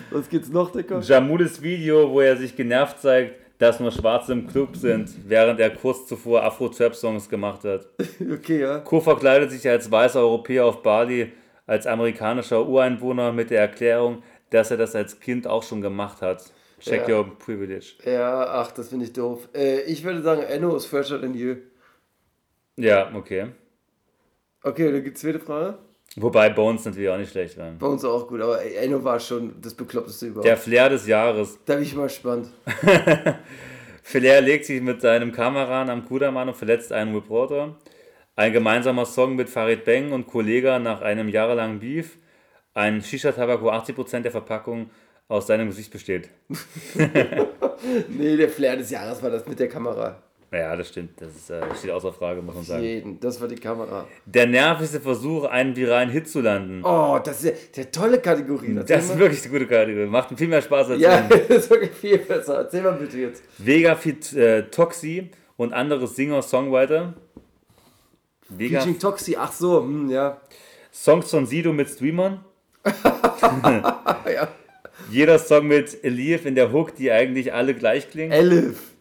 [0.10, 1.00] Was geht's noch, Dicker?
[1.02, 5.70] Jamulis Video, wo er sich genervt zeigt, dass nur Schwarze im Club sind, während er
[5.70, 7.88] kurz zuvor Afro-Trap-Songs gemacht hat.
[8.34, 8.80] Okay, ja.
[8.80, 11.32] Co verkleidet sich als weißer Europäer auf Bali
[11.68, 16.44] als amerikanischer Ureinwohner mit der Erklärung, dass er das als Kind auch schon gemacht hat.
[16.80, 17.18] Check Ja.
[17.18, 17.94] your privilege.
[18.06, 19.48] Ja, ach, das finde ich doof.
[19.56, 21.56] Äh, ich würde sagen, Enno ist fresher denn je.
[22.76, 23.48] Ja, okay.
[24.62, 25.78] Okay, dann gibt's zweite Frage.
[26.18, 27.74] Wobei Bones natürlich auch nicht schlecht war.
[27.82, 30.46] Uns auch gut, aber ey, Enno war schon das Bekloppteste überhaupt.
[30.46, 31.60] Der Flair des Jahres.
[31.66, 32.48] Da bin ich mal gespannt.
[34.04, 37.76] Flair legt sich mit seinem Kameramann am Kudermann und verletzt einen Reporter.
[38.38, 42.18] Ein gemeinsamer Song mit Farid Beng und Kollega nach einem jahrelangen Beef.
[42.74, 44.90] Ein Shisha-Tabak, wo 80% der Verpackung
[45.28, 46.30] aus seinem Gesicht besteht.
[48.08, 50.24] Nee, der Flair des Jahres war das mit der Kamera.
[50.56, 51.20] Ja, das stimmt.
[51.20, 52.84] Das ist, äh, steht außer Frage, muss man sagen.
[52.84, 54.08] Jeden, das war die Kamera.
[54.26, 56.82] Der nervigste Versuch, einen viralen Hit zu landen.
[56.84, 58.74] Oh, das ist der tolle Kategorie.
[58.76, 60.06] das Erzähl ist wirklich eine gute Kategorie.
[60.08, 61.22] Macht viel mehr Spaß als Ja, ja.
[61.48, 62.60] das ist wirklich viel besser.
[62.60, 63.44] Erzähl mal bitte jetzt.
[63.58, 67.14] Vega Fit äh, Toxi und andere Singer-Songwriter.
[68.48, 70.40] Vega Featuring Toxi, ach so, hm, ja.
[70.94, 72.46] Songs von Sido mit Streamern.
[72.86, 74.48] ja.
[75.10, 78.32] Jeder Song mit Elif in der Hook, die eigentlich alle gleich klingen.
[78.32, 78.95] Elif.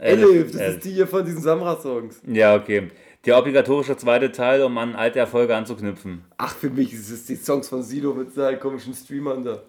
[0.00, 0.76] Elif, das Elif.
[0.76, 2.20] ist die hier von diesen Samra-Songs.
[2.26, 2.88] Ja, okay.
[3.26, 6.24] Der obligatorische zweite Teil, um an alte Erfolge anzuknüpfen.
[6.38, 9.62] Ach, für mich ist es die Songs von Sido mit seinen komischen Streamern da.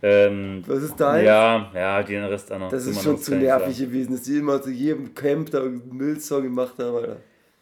[0.00, 1.24] Ähm, Was ist dein?
[1.24, 2.70] ja, ja, den Rest auch noch.
[2.70, 6.44] Das ist schon zu nervig gewesen, dass die immer zu jedem Camp da einen Müllsong
[6.44, 7.16] gemacht haben, Alter.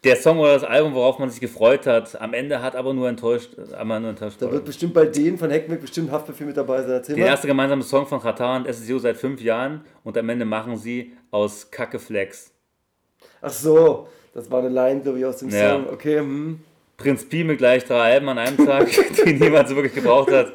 [0.07, 3.09] Der Song oder das Album, worauf man sich gefreut hat, am Ende hat aber nur
[3.09, 4.37] enttäuscht, aber nur enttäuscht.
[4.39, 7.15] Da wird bestimmt bei denen von Hackmack bestimmt Haftbefehl mit dabei sein.
[7.15, 10.77] Der erste gemeinsame Song von Qatar und SSU seit fünf Jahren und am Ende machen
[10.77, 12.53] sie aus Kacke Flex.
[13.41, 15.71] Ach so, das war eine Line, glaube ich, aus dem Ja.
[15.71, 15.89] Song.
[15.89, 16.61] Okay, hm.
[16.95, 18.87] Prinz Pi mit gleich drei Alben an einem Tag,
[19.25, 20.53] die niemand so wirklich gebraucht hat.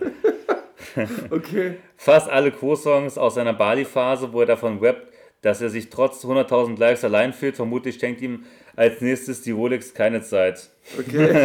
[1.31, 1.75] Okay.
[1.97, 6.79] Fast alle Co-Songs aus seiner Bali-Phase, wo er davon rappt, dass er sich trotz 100.000
[6.79, 7.57] Likes allein fühlt.
[7.57, 8.45] Vermutlich schenkt ihm
[8.77, 10.70] als nächstes die Rolex keine Zeit.
[10.99, 11.31] Okay.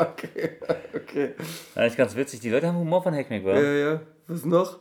[0.00, 0.50] okay.
[0.94, 1.34] Okay.
[1.74, 2.40] Eigentlich ganz witzig.
[2.40, 3.54] Die Leute haben Humor von Hackmack, wa?
[3.58, 4.00] Ja, ja.
[4.26, 4.78] Was noch?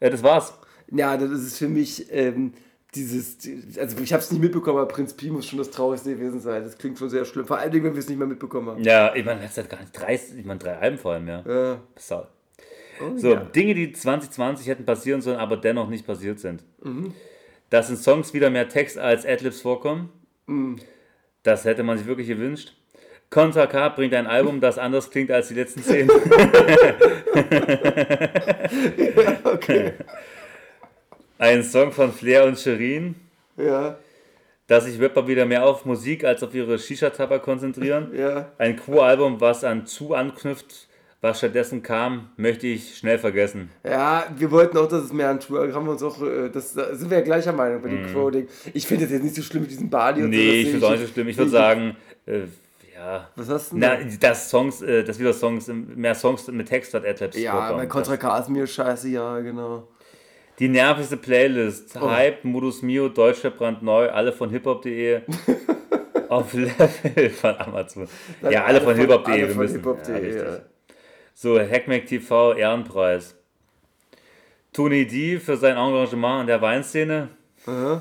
[0.00, 0.54] Äh, das war's.
[0.90, 2.52] Ja, das ist für mich ähm,
[2.94, 3.38] dieses,
[3.78, 6.62] also ich habe es nicht mitbekommen, aber Prinz Pi muss schon das Traurigste gewesen sein.
[6.62, 7.46] Das klingt schon sehr schlimm.
[7.46, 8.82] Vor allem, wenn wir es nicht mehr mitbekommen haben.
[8.82, 9.92] Ja, ich meine, letzte Zeit gar nicht.
[9.92, 11.44] Drei, ich meine, drei Alben vor allem, ja.
[11.46, 11.80] Ja.
[11.96, 12.26] Sau.
[13.00, 13.40] Oh, So, ja.
[13.40, 16.62] Dinge, die 2020 hätten passieren sollen, aber dennoch nicht passiert sind.
[16.82, 17.12] Mhm.
[17.70, 20.10] Dass in Songs wieder mehr Text als Adlibs vorkommen.
[20.46, 20.76] Mhm.
[21.46, 22.72] Das hätte man sich wirklich gewünscht.
[23.30, 26.10] Contra K bringt ein Album, das anders klingt als die letzten zehn.
[29.44, 29.92] Okay.
[31.38, 33.14] ein Song von Flair und Shirin.
[33.56, 33.96] Ja,
[34.66, 38.10] Dass sich Rapper wieder mehr auf Musik als auf ihre Shisha-Tabak konzentrieren.
[38.14, 38.50] ja.
[38.58, 40.85] Ein Crew-Album, was an zu anknüpft,
[41.26, 43.70] was stattdessen kam, möchte ich schnell vergessen.
[43.84, 46.74] Ja, wir wollten auch, dass es mehr an Tour, haben wir uns auch, äh, das
[46.74, 48.48] da sind wir ja gleicher Meinung bei dem Crow-Ding.
[48.72, 50.38] Ich finde das jetzt nicht so schlimm mit diesem Bali und so.
[50.38, 51.28] Nee, das ich finde es auch nicht so schlimm.
[51.28, 51.96] Ich würde sagen,
[52.26, 52.40] äh,
[52.94, 53.28] ja.
[53.36, 53.80] Was hast du denn?
[53.80, 54.28] Na, da?
[54.28, 58.16] dass Songs, äh, dass wieder Songs, mehr Songs mit Text statt Adlibs Ja, bei Contra
[58.16, 59.88] K ist mir scheiße, ja, genau.
[60.58, 61.96] Die nervigste Playlist.
[62.00, 62.10] Oh.
[62.10, 65.20] Hype, Modus Mio, Deutschrap brandneu, alle von hiphop.de.
[66.28, 68.08] auf Level von Amazon.
[68.50, 69.42] ja, alle von hiphop.de.
[69.42, 70.58] Alle von hiphop.de, ja.
[71.38, 73.34] So, Hackmack TV, Ehrenpreis.
[74.72, 77.28] Tony D für sein Engagement in der Weinszene.
[77.66, 78.00] Aha.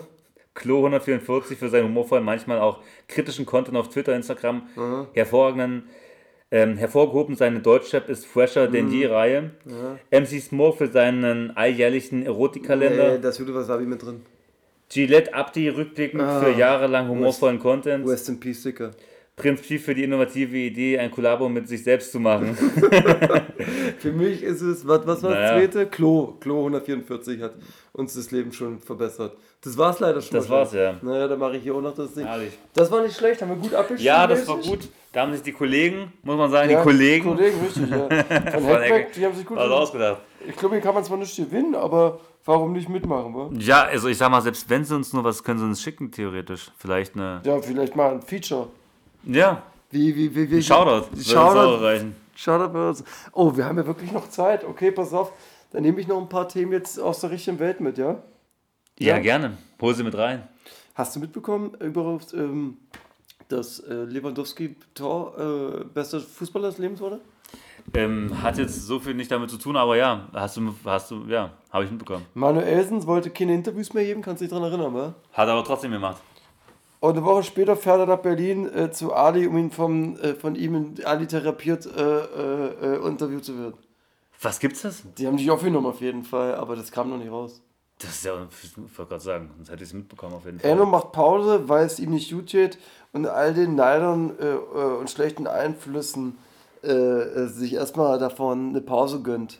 [0.54, 2.80] Klo 144 für seinen humorvollen, manchmal auch
[3.10, 4.70] kritischen Content auf Twitter, Instagram.
[5.12, 5.90] Hervorragenden,
[6.50, 9.52] ähm, hervorgehoben seine Deutschrap ist fresher denn je Reihe.
[10.12, 13.16] MC Smoke für seinen alljährlichen Erotikkalender.
[13.16, 14.22] Nee, das Video was habe ich mit drin.
[14.90, 18.08] Gillette Abdi rückblickend für jahrelang humorvollen Content.
[18.08, 18.92] Rest in Peace, Sticker.
[19.36, 22.56] Prinz Pi für die innovative Idee, ein Kollabo mit sich selbst zu machen.
[24.00, 25.60] Für mich ist es, was, was war das Naja.
[25.60, 25.86] zweite?
[25.88, 26.34] Klo.
[26.40, 27.54] Klo 144 hat
[27.92, 29.36] uns das Leben schon verbessert.
[29.62, 30.38] Das war's leider schon.
[30.38, 30.96] Das war's, ja.
[31.02, 32.26] Naja, dann mache ich hier auch noch das Ding.
[32.26, 32.54] Herrlich.
[32.74, 34.06] Das war nicht schlecht, haben wir gut abgeschlossen.
[34.06, 34.88] Ja, das war gut.
[35.12, 37.98] Da haben sich die Kollegen, muss man sagen, Ja, die Kollegen, Kollegen, richtig, ja.
[38.52, 40.22] Von Hackback, die haben sich gut also ausgedacht.
[40.48, 43.50] Ich glaube, hier kann man zwar nicht gewinnen, aber warum nicht mitmachen, wa?
[43.58, 46.12] Ja, also ich sag mal, selbst wenn sie uns nur was können sie uns schicken,
[46.12, 46.72] theoretisch.
[46.78, 47.42] Vielleicht eine.
[47.46, 48.68] Ja, vielleicht mal ein Feature.
[49.26, 50.62] Ja, Wie, wie, wie, wie.
[50.62, 51.08] Shoutout.
[51.22, 52.06] Shoutout.
[52.36, 53.04] Shoutout bei uns.
[53.32, 54.64] Oh, wir haben ja wirklich noch Zeit.
[54.64, 55.32] Okay, pass auf.
[55.72, 58.18] Dann nehme ich noch ein paar Themen jetzt aus der richtigen Welt mit, ja?
[59.00, 59.20] Ja, Ja.
[59.20, 59.58] gerne.
[59.82, 60.48] Hol sie mit rein.
[60.96, 62.78] Hast du mitbekommen, überhaupt, ähm,
[63.50, 67.20] dass äh, Lewandowski Tor äh, bester Fußballer des Lebens wurde?
[67.94, 71.26] Ähm, hat jetzt so viel nicht damit zu tun, aber ja, hast du, hast du,
[71.28, 72.26] ja, habe ich mitbekommen.
[72.34, 75.14] Manuelsen wollte keine Interviews mehr geben, kannst du dich daran erinnern, wa?
[75.34, 76.22] Hat aber trotzdem gemacht.
[77.00, 80.34] Und eine Woche später fährt er nach Berlin äh, zu Ali, um ihn vom, äh,
[80.34, 83.76] von ihm in Ali therapiert äh, äh, äh, interviewt zu werden.
[84.42, 85.04] Was gibt's das?
[85.18, 87.62] Die haben dich aufgenommen auf jeden Fall, aber das kam noch nicht raus.
[88.00, 88.34] Das ist ja,
[88.64, 90.70] ich wollte gerade sagen, sonst hätte ich es mitbekommen auf jeden Fall.
[90.70, 92.78] Enno macht Pause, weil es ihm nicht gut geht
[93.14, 96.38] und all den Neidern äh, und schlechten Einflüssen
[96.84, 99.60] sich erstmal davon eine Pause gönnt.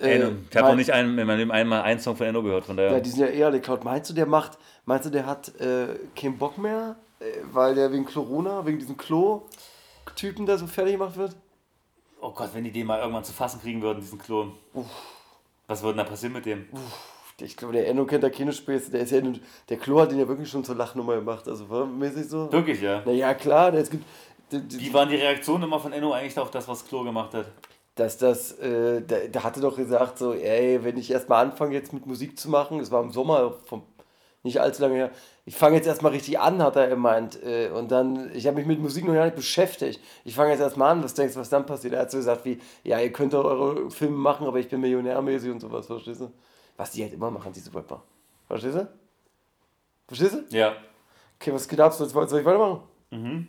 [0.00, 0.32] Äh, Enno.
[0.50, 2.76] Ich habe noch nicht ein, in meinem Leben einmal einen Song von Enno gehört, von
[2.76, 2.92] daher.
[2.92, 3.84] Ja, die sind ja eher geklaut.
[3.84, 7.90] Meinst du, der macht, meinst du, der hat äh, keinen Bock mehr, äh, weil der
[7.92, 11.36] wegen Corona, wegen diesem Klo-Typen, der so fertig gemacht wird?
[12.20, 14.52] oh Gott, wenn die den mal irgendwann zu fassen kriegen würden, diesen Klon.
[15.68, 16.66] Was würde denn da passieren mit dem?
[17.40, 18.90] Ich glaube, der Enno kennt da keine Späße.
[18.90, 19.20] Der, ist ja,
[19.68, 21.46] der Klo hat den ja wirklich schon zur Lachnummer gemacht.
[21.46, 22.50] Also war mäßig so.
[22.50, 23.02] Wirklich, ja.
[23.04, 24.04] Naja, klar, der, es gibt.
[24.50, 27.34] die- die- Wie waren die Reaktionen immer von Enno eigentlich auf das, was Klo gemacht
[27.34, 27.46] hat?
[27.96, 31.92] Dass das, äh, der, der hatte doch gesagt, so, ey, wenn ich erstmal anfange jetzt
[31.92, 33.82] mit Musik zu machen, es war im Sommer, vom,
[34.42, 35.10] nicht allzu lange her,
[35.46, 37.42] ich fange jetzt erstmal richtig an, hat er gemeint.
[37.42, 40.00] Äh, und dann, ich habe mich mit Musik noch gar nicht beschäftigt.
[40.24, 41.94] Ich fange jetzt erstmal an, was denkst du, was dann passiert?
[41.94, 44.80] Er hat so gesagt wie, ja, ihr könnt doch eure Filme machen, aber ich bin
[44.82, 46.30] millionärmäßig und sowas, verstehst du?
[46.76, 48.02] Was die halt immer machen, diese Rapper.
[48.46, 48.88] Verstehst du?
[50.06, 50.56] Verstehst du?
[50.56, 50.76] Ja.
[51.40, 51.94] Okay, was geht ab?
[51.94, 52.82] Soll ich, weitermachen?
[53.10, 53.46] Mhm.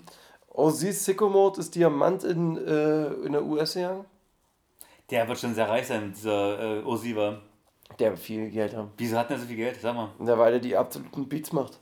[0.47, 4.05] Ozzy's Sicko Mode ist Diamant in, äh, in der US gegangen.
[5.09, 7.41] Der wird schon sehr reich sein, dieser äh, war.
[7.99, 8.91] Der wird viel Geld haben.
[8.97, 9.79] Wieso hat er so viel Geld?
[9.81, 10.09] Sag mal.
[10.19, 11.79] Ja, weil er die absoluten Beats macht.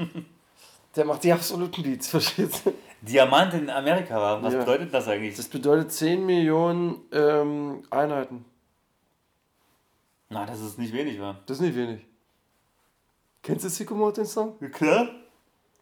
[0.96, 2.72] der macht die absoluten Beats, verstehst du?
[3.02, 4.42] Diamant in Amerika war.
[4.42, 4.60] Was Ja.
[4.60, 5.36] bedeutet das eigentlich?
[5.36, 8.44] Das bedeutet 10 Millionen ähm, Einheiten.
[10.30, 11.40] Na, das ist nicht wenig, war.
[11.46, 12.04] Das ist nicht wenig.
[13.42, 14.58] Kennst du Sicko Mode, den Song?
[14.72, 15.08] Klar.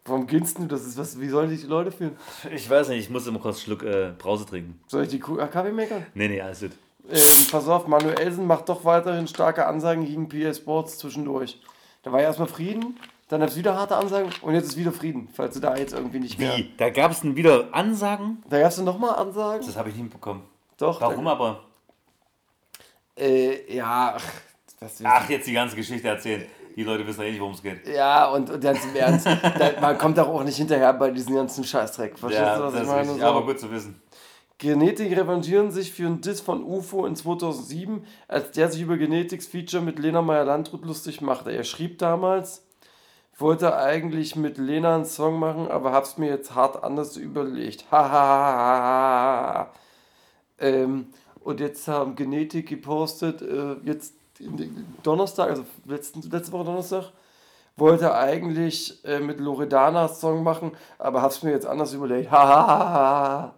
[0.06, 0.86] Warum kennst du das?
[0.86, 2.16] Ist was, wie sollen dich die Leute fühlen?
[2.54, 4.80] Ich weiß nicht, ich muss immer kurz einen Schluck äh, Brause trinken.
[4.86, 6.06] Soll ich die Kuh ah, Kaffee meckern?
[6.14, 6.72] Nee, nee, alles gut.
[7.10, 11.60] Ähm, pass auf, Manuelsen macht doch weiterhin starke Ansagen gegen PA Sports zwischendurch.
[12.02, 12.98] Da war ja erstmal Frieden,
[13.28, 15.92] dann gab es wieder harte Ansagen und jetzt ist wieder Frieden, falls du da jetzt
[15.92, 16.56] irgendwie nicht mehr.
[16.56, 16.72] Wie?
[16.76, 18.42] Da gab es dann wieder Ansagen?
[18.48, 19.66] Da gab es nochmal Ansagen?
[19.66, 20.42] Das habe ich nicht mitbekommen.
[20.78, 21.00] Doch.
[21.00, 21.64] Warum da, aber?
[23.16, 24.16] Äh, ja,
[25.04, 26.44] Ach, jetzt die ganze Geschichte erzählen.
[26.76, 27.88] Die Leute wissen ja nicht, worum es geht.
[27.88, 29.26] Ja, und, und ganz im Ernst,
[29.58, 32.18] da, man kommt doch auch nicht hinterher bei diesem ganzen Scheißdreck.
[32.18, 33.14] Verstehst Ja, du, was das ich meine?
[33.14, 33.24] So.
[33.24, 34.00] Aber gut zu wissen.
[34.58, 39.46] Genetik revanchieren sich für einen Diss von UFO in 2007, als der sich über Genetics
[39.46, 41.50] Feature mit Lena Meyer-Landrut lustig machte.
[41.50, 42.66] Er schrieb damals,
[43.38, 47.84] wollte eigentlich mit Lena einen Song machen, aber hab's mir jetzt hart anders überlegt.
[47.90, 49.72] Ha, ha, ha, ha, ha.
[50.58, 51.08] Ähm,
[51.40, 54.14] und jetzt haben Genetik gepostet, äh, jetzt
[55.02, 57.12] Donnerstag, also letzten, letzte Woche Donnerstag,
[57.76, 62.30] wollte eigentlich äh, mit Loredana Song machen, aber hab's mir jetzt anders überlegt.
[62.30, 63.54] Ha, ha, ha, ha.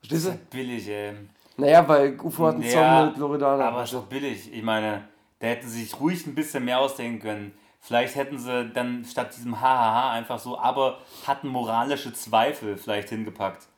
[0.00, 0.38] Verstehst du?
[0.50, 1.14] Billig, ey.
[1.56, 3.68] Naja, weil UFO hat einen Ja, Song mit Loredana.
[3.68, 4.52] Aber ist doch billig.
[4.52, 5.08] Ich meine,
[5.38, 7.52] da hätten sie sich ruhig ein bisschen mehr ausdenken können.
[7.80, 13.68] Vielleicht hätten sie dann statt diesem Hahaha einfach so, aber hatten moralische Zweifel vielleicht hingepackt.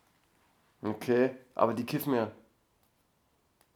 [0.82, 2.30] Okay, aber die kiffen ja.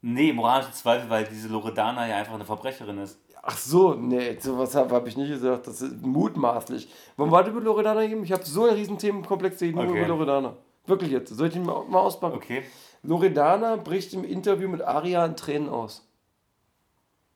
[0.03, 3.19] Nee, moralische Zweifel, weil diese Loredana ja einfach eine Verbrecherin ist.
[3.41, 5.67] Ach so, nee, sowas habe hab ich nicht gesagt.
[5.67, 6.89] Das ist mutmaßlich.
[7.17, 8.25] Wollen wir weiter über Loredana geben?
[8.25, 9.99] Ich habe so einen riesen Themenkomplex, ich nur Okay.
[9.99, 10.57] über Loredana.
[10.87, 11.35] Wirklich jetzt.
[11.35, 12.37] Soll ich ihn mal, mal auspacken?
[12.37, 12.65] Okay.
[13.03, 16.07] Loredana bricht im Interview mit Aria in Tränen aus.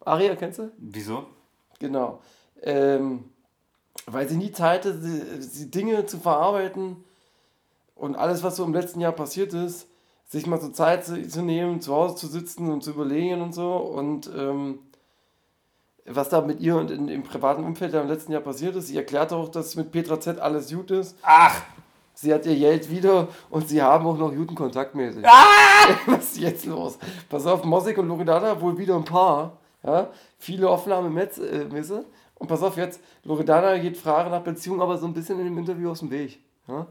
[0.05, 0.71] Aria, kennst du?
[0.79, 1.27] Wieso?
[1.79, 2.21] Genau.
[2.63, 3.25] Ähm,
[4.07, 7.05] weil sie nie Zeit hatte, sie, sie Dinge zu verarbeiten
[7.95, 9.89] und alles, was so im letzten Jahr passiert ist,
[10.27, 13.77] sich mal so Zeit zu, nehmen, zu Hause zu sitzen und zu überlegen und so.
[13.77, 14.81] Und ähm,
[16.05, 18.89] was da mit ihr und in, im privaten Umfeld da im letzten Jahr passiert ist.
[18.89, 21.17] Sie erklärt auch, dass mit Petra Z alles gut ist.
[21.23, 21.63] Ach!
[22.15, 25.23] Sie hat ihr Geld wieder und sie haben auch noch guten Kontakt mäßig.
[26.07, 26.99] Was ist jetzt los?
[27.29, 29.59] Pass auf, Mosik und Loredana wohl wieder ein Paar.
[29.83, 30.09] Ja?
[30.39, 31.67] Viele Aufnahmen mit, äh.
[32.39, 35.59] Und pass auf jetzt, Loredana geht Frage nach Beziehung, aber so ein bisschen in dem
[35.59, 36.41] Interview aus dem Weg.
[36.67, 36.87] Ja?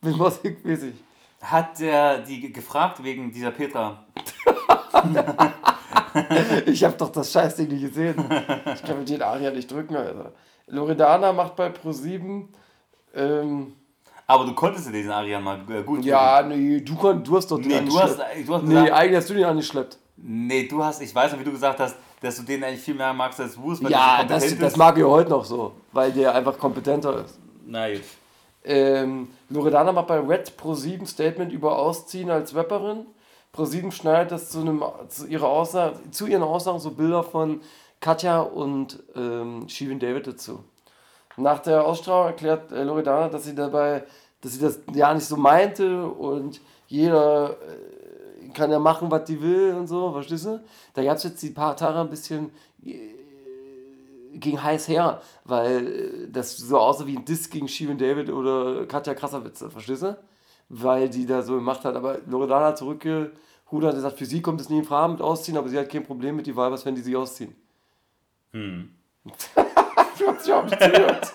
[0.00, 0.94] Mit Mosik mäßig.
[1.42, 4.04] Hat der die ge- gefragt wegen dieser Petra?
[6.66, 8.14] Ich habe doch das Scheißding nicht gesehen.
[8.74, 10.32] Ich kann mit den Aria nicht drücken, Alter.
[10.66, 12.44] Loredana macht bei Pro7.
[13.14, 13.72] Ähm,
[14.26, 17.50] Aber du konntest dir diesen Arian mal äh, gut ja, nee, du, kon, du hast
[17.50, 18.48] doch den Nee, du hast, angeschleppt.
[18.48, 19.98] du hast Nee, gesagt, eigentlich hast du den angeschleppt.
[20.18, 22.94] nee, du hast, ich weiß noch, wie du gesagt hast, dass du den eigentlich viel
[22.94, 26.58] mehr magst als Wurst, Ja, das, das mag ich heute noch so, weil der einfach
[26.58, 27.38] kompetenter ist.
[27.66, 28.02] Na gut.
[28.64, 33.06] Ähm, Loredana macht bei Red Pro 7 Statement über Ausziehen als Rapperin.
[33.50, 37.60] Pro 7 schneidet das zu, einem, zu, ihrer Aussage, zu ihren Aussagen so Bilder von
[38.00, 40.64] Katja und ähm, Shirin David dazu.
[41.36, 44.04] Nach der Ausstrahlung erklärt äh, Loredana, dass sie dabei,
[44.40, 49.40] dass sie das ja nicht so meinte und jeder äh, kann ja machen, was die
[49.40, 50.60] will und so, verstehst du?
[50.94, 52.50] Da gab es jetzt die paar Tage ein bisschen
[54.34, 58.86] ging heiß her, weil äh, das so aussah wie ein Diss gegen Steven David oder
[58.86, 60.18] Katja Krasserwitze, verstehst du?
[60.68, 61.96] Weil die da so gemacht hat.
[61.96, 63.32] Aber Loredana hat zurückgerudert
[63.70, 66.04] und gesagt, für sie kommt es nie in Frage mit Ausziehen, aber sie hat kein
[66.04, 67.54] Problem mit die Weibers, wenn die sich ausziehen.
[68.52, 68.90] Hm.
[70.18, 71.32] du hast ja auch nicht gehört.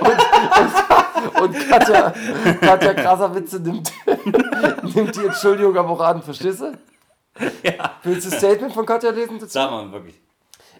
[0.00, 2.14] und, und, und Katja,
[2.60, 3.92] Katja Krasserwitze nimmt,
[4.94, 6.72] nimmt die Entschuldigung aber auch an, verstehst du?
[7.62, 7.92] Ja.
[8.02, 9.52] Willst du das Statement von Katja lesen dazu?
[9.52, 10.20] Sag mal wirklich.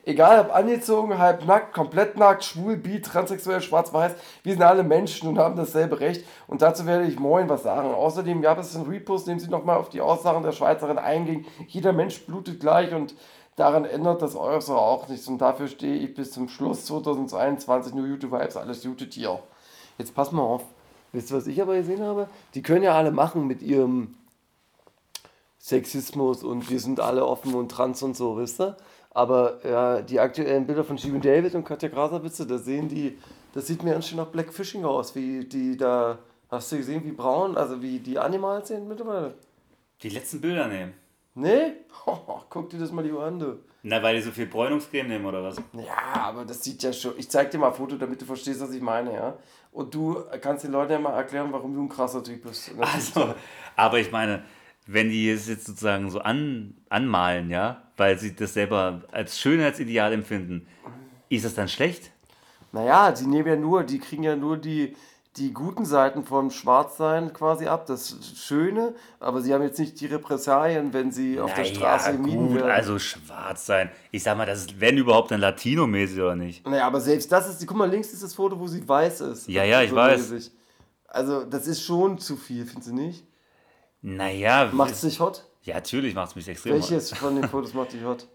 [0.05, 5.29] Egal, ob angezogen, halb nackt, komplett nackt, schwul, bi, transsexuell, schwarz-weiß, wir sind alle Menschen
[5.29, 6.25] und haben dasselbe Recht.
[6.47, 7.93] Und dazu werde ich moin was sagen.
[7.93, 11.45] Außerdem gab es einen Repost, in dem sie nochmal auf die Aussagen der Schweizerin einging.
[11.67, 13.15] Jeder Mensch blutet gleich und
[13.57, 15.29] daran ändert das Äußere auch nichts.
[15.29, 19.41] Und dafür stehe ich bis zum Schluss 2021 nur YouTube-Vibes, alles gute Tier.
[19.99, 20.63] Jetzt pass mal auf.
[21.13, 22.29] Wisst ihr, was ich aber gesehen habe?
[22.55, 24.15] Die können ja alle machen mit ihrem
[25.69, 28.77] Sexismus und wir sind alle offen und trans und so, wisst ihr?
[29.11, 33.19] Aber ja, die aktuellen Bilder von Steven David und Katja Graserwitze, da sehen die,
[33.53, 36.19] das sieht mir ganz schön nach Blackfishing aus, wie die da,
[36.51, 39.35] hast du gesehen, wie braun, also wie die Animals sehen mittlerweile?
[40.03, 40.95] Die letzten Bilder nehmen.
[41.35, 41.73] Nee?
[42.49, 43.59] guck dir das mal lieber an, du.
[43.83, 45.57] Na, weil die so viel Bräunungscreme nehmen oder was?
[45.75, 48.61] Ja, aber das sieht ja schon, ich zeig dir mal ein Foto, damit du verstehst,
[48.61, 49.37] was ich meine, ja?
[49.71, 52.71] Und du kannst den Leuten ja mal erklären, warum du ein krasser Typ bist.
[52.81, 53.35] Also,
[53.77, 54.43] aber ich meine,
[54.89, 60.13] wenn die es jetzt sozusagen so an, anmalen, ja, weil sie das selber als Schönheitsideal
[60.15, 60.67] empfinden,
[61.29, 62.11] ist das dann schlecht?
[62.73, 64.97] Naja, die nehmen ja nur, die kriegen ja nur die,
[65.37, 70.07] die guten Seiten vom Schwarzsein quasi ab, das Schöne, aber sie haben jetzt nicht die
[70.07, 72.71] Repressalien, wenn sie auf der Straße gemieden gut, werden.
[72.71, 73.91] also schwarz sein.
[74.11, 76.67] Ich sag mal, das ist, wenn überhaupt, ein Latino-mäßig oder nicht.
[76.67, 79.49] naja, aber selbst das ist, guck mal, links ist das Foto, wo sie weiß ist.
[79.49, 80.31] Ja, ja, ich So weiß.
[80.31, 80.51] mäßig.
[81.07, 83.25] Also, das ist schon zu viel, findest du nicht?
[84.03, 85.45] Naja, Macht es dich hot?
[85.63, 86.75] ja, natürlich macht es mich extrem.
[86.75, 88.27] Welches von den Fotos macht dich hot?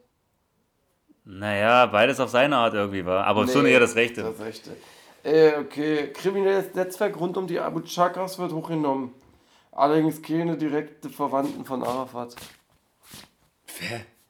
[1.25, 3.25] Naja, beides auf seine Art irgendwie war.
[3.25, 4.23] Aber schon Nee, eher das Rechte.
[4.23, 4.75] Das Rechte.
[5.23, 9.13] Äh, okay, kriminelles Netzwerk rund um die Abu Chakas wird hochgenommen.
[9.71, 12.35] Allerdings keine direkte Verwandten von Arafat.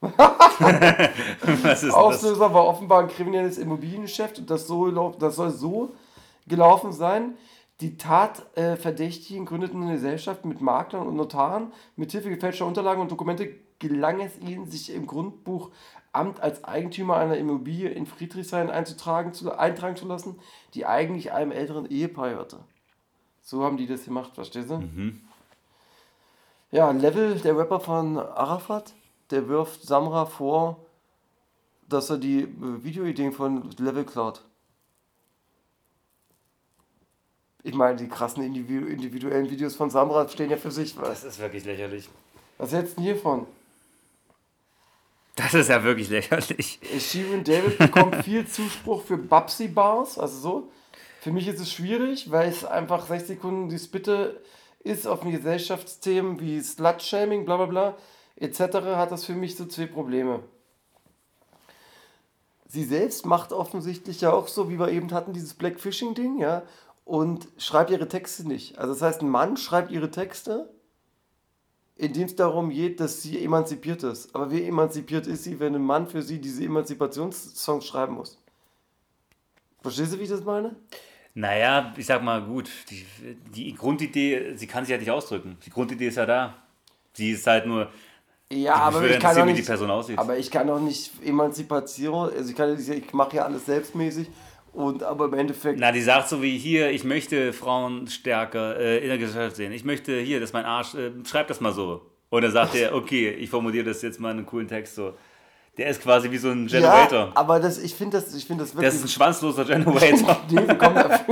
[0.00, 1.94] Was ist das?
[1.94, 5.92] Auslöser war offenbar ein kriminelles Immobiliengeschäft und das, so, das soll so
[6.46, 7.36] gelaufen sein.
[7.80, 11.72] Die Tatverdächtigen gründeten eine Gesellschaft mit Maklern und Notaren.
[11.96, 17.36] Mit Hilfe gefälschter Unterlagen und Dokumente gelang es ihnen, sich im Grundbuchamt als Eigentümer einer
[17.36, 20.38] Immobilie in Friedrichshain einzutragen, zu, eintragen zu lassen,
[20.74, 22.60] die eigentlich einem älteren Ehepaar gehörte.
[23.42, 24.80] So haben die das gemacht, verstehst du?
[26.70, 28.94] Ja, Level, der Rapper von Arafat,
[29.30, 30.78] der wirft Samra vor,
[31.88, 34.42] dass er die Videoideen von Level klaut.
[37.64, 40.96] Ich meine, die krassen individu individuellen Videos von Samra stehen ja für sich.
[40.98, 42.08] Was, Das ist wirklich lächerlich.
[42.58, 43.46] was hältst du denn hiervon?
[45.34, 46.78] Das ist ja wirklich lächerlich.
[46.98, 50.68] Shirin David bekommt viel Zuspruch für Babsy Bars, also so.
[51.20, 54.40] Für mich ist es schwierig, weil es einfach 6 Sekunden die Spitte
[54.80, 57.96] ist auf Gesellschaftsthemen wie Slut-Shaming, bla bla bla,
[58.36, 58.60] etc.
[58.94, 60.40] hat das für mich so zwei Probleme.
[62.68, 66.62] Sie selbst macht offensichtlich ja auch so, wie wir eben hatten, dieses Blackfishing-Ding, ja,
[67.04, 68.78] und schreibt ihre Texte nicht.
[68.78, 70.68] Also das heißt, ein Mann schreibt ihre Texte
[71.96, 74.34] in dem es darum geht, dass sie emanzipiert ist.
[74.34, 78.38] Aber wie emanzipiert ist sie, wenn ein Mann für sie diese Emanzipationssongs schreiben muss?
[79.80, 80.74] Verstehst du, wie ich das meine?
[81.34, 83.06] Naja, ich sag mal, gut, die,
[83.54, 85.56] die Grundidee, sie kann sich ja nicht ausdrücken.
[85.64, 86.54] Die Grundidee ist ja da.
[87.12, 87.90] Sie ist halt nur,
[88.50, 89.70] Ja, aber ich kann wie nicht.
[90.18, 94.28] Aber ich kann doch nicht Emanzipation, also ich kann ich mache ja alles selbstmäßig
[94.74, 98.98] und aber im Endeffekt na, die sagt so wie hier, ich möchte Frauen stärker äh,
[98.98, 99.72] in der Gesellschaft sehen.
[99.72, 102.02] Ich möchte hier, das ist mein Arsch, äh, schreib das mal so.
[102.30, 105.14] Und dann sagt er, okay, ich formuliere das jetzt mal in einen coolen Text so.
[105.76, 107.26] Der ist quasi wie so ein Generator.
[107.26, 108.88] Ja, aber das, ich finde das, ich finde das wirklich.
[108.88, 110.40] das ist ein schwanzloser Generator.
[110.50, 111.20] nee, wir kommen da,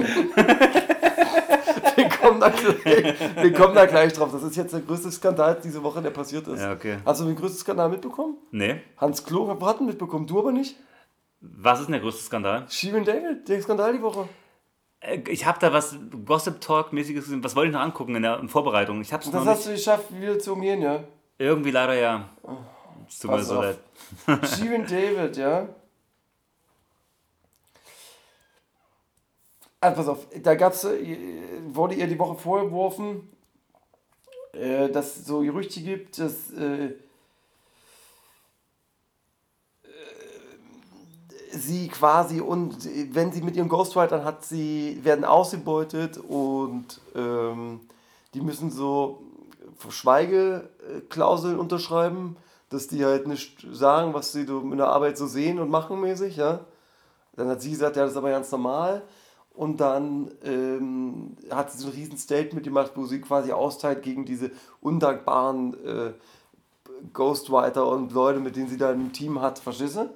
[1.97, 4.30] wir, kommen da gleich, wir kommen da gleich drauf.
[4.32, 6.61] Das ist jetzt der größte Skandal diese Woche, der passiert ist.
[6.61, 6.99] Ja, okay.
[7.05, 8.36] Hast du den größten Skandal mitbekommen?
[8.51, 8.80] nee.
[8.97, 10.76] Hans Klo hat mitbekommen, du aber nicht?
[11.45, 12.66] Was ist denn der größte Skandal?
[12.70, 14.28] Shirin David, der Skandal die Woche.
[15.01, 17.43] Äh, Ich habe da was Gossip Talk-mäßiges gesehen.
[17.43, 19.01] Was wollte ich noch angucken in der in Vorbereitung?
[19.01, 19.68] Ich habe es Das noch hast nicht.
[19.68, 21.03] du geschafft, wieder zu umgehen, ja?
[21.38, 22.28] Irgendwie leider ja.
[23.09, 23.64] Es tut mir so auf.
[23.64, 24.47] leid.
[24.57, 25.68] Shirin David, ja.
[29.80, 31.16] Also pass auf, da gab's, äh,
[31.66, 33.28] wurde ihr die Woche vorgeworfen,
[34.53, 36.84] äh, dass es so Gerüchte gibt, dass äh,
[39.82, 39.88] äh,
[41.53, 47.80] sie quasi und wenn sie mit ihren Ghostwritern hat, sie werden ausgebeutet und ähm,
[48.34, 49.22] die müssen so
[49.88, 52.36] Schweigeklauseln unterschreiben,
[52.70, 56.36] dass die halt nicht sagen, was sie in der Arbeit so sehen und machen mäßig,
[56.36, 56.61] ja.
[57.36, 59.03] Dann hat sie gesagt, ja, das ist aber ganz normal.
[59.55, 64.24] Und dann ähm, hat sie so ein riesen Statement gemacht, wo sie quasi austeilt gegen
[64.24, 64.50] diese
[64.80, 66.12] undankbaren äh,
[67.12, 70.11] Ghostwriter und Leute, mit denen sie da im Team hat, verstehst du?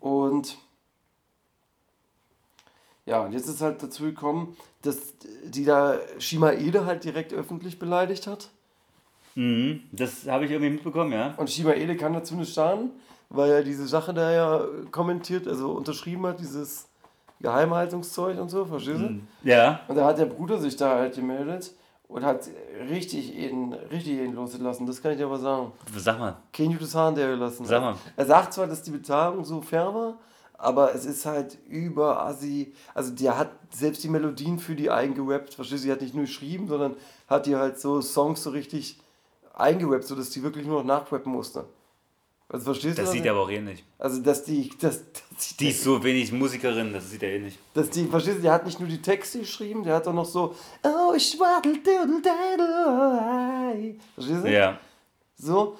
[0.00, 0.56] Und
[3.06, 7.78] ja, und jetzt ist halt dazu gekommen, dass die da Shima Ede halt direkt öffentlich
[7.78, 8.48] beleidigt hat.
[9.34, 9.82] Mhm.
[9.92, 11.34] Das habe ich irgendwie mitbekommen, ja.
[11.36, 12.90] Und Shima Ede kann dazu nicht sagen,
[13.28, 16.86] weil er diese Sache da ja kommentiert, also unterschrieben hat, dieses
[17.40, 19.20] Geheimhaltungszeug und so, verstehst du?
[19.42, 19.80] Ja.
[19.88, 21.72] Und da hat der Bruder sich da halt gemeldet
[22.08, 22.48] und hat
[22.88, 25.72] richtig ihn, richtig ihn losgelassen, das kann ich dir aber sagen.
[25.96, 26.36] Sag mal.
[26.52, 27.64] Kein gutes Haar der gelassen.
[27.64, 27.96] Sag mal.
[28.16, 30.18] Er sagt zwar, dass die Bezahlung so fair war,
[30.58, 32.72] aber es ist halt über Assi.
[32.94, 35.88] Also der hat selbst die Melodien für die eingerappt, verstehst du?
[35.88, 36.96] Die hat nicht nur geschrieben, sondern
[37.28, 39.00] hat die halt so Songs so richtig
[39.54, 41.64] eingerappt, sodass die wirklich nur noch nachrappen musste.
[42.54, 43.08] Also verstehst Das du?
[43.08, 43.84] was sieht er aber auch eh nicht.
[43.98, 47.58] Also dass die, dass, dass Die ist so wenig Musikerin, das sieht er eh nicht.
[47.74, 50.24] dass die, verstehst du, der hat nicht nur die Texte geschrieben, der hat auch noch
[50.24, 54.52] so, oh, ich waddle, doodle, daddle, Verstehst du?
[54.52, 54.78] Ja.
[55.36, 55.76] So,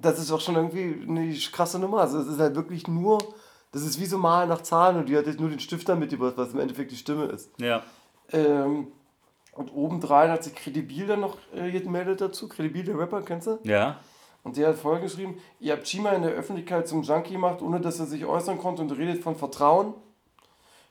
[0.00, 2.00] das ist auch schon irgendwie eine krasse Nummer.
[2.00, 3.18] Also es ist halt wirklich nur,
[3.72, 6.34] das ist wie so Malen nach Zahlen und die hat jetzt nur den Stifter mitgebracht,
[6.36, 7.50] was im Endeffekt die Stimme ist.
[7.60, 7.82] Ja.
[8.32, 8.86] Ähm,
[9.52, 12.48] und obendrein hat sich Credibil dann noch äh, gemeldet dazu.
[12.48, 13.58] Credibil, der Rapper, kennst du?
[13.64, 13.98] Ja.
[14.44, 17.80] Und der hat folgendes geschrieben: Ihr habt Shima in der Öffentlichkeit zum Junkie gemacht, ohne
[17.80, 19.94] dass er sich äußern konnte und redet von Vertrauen.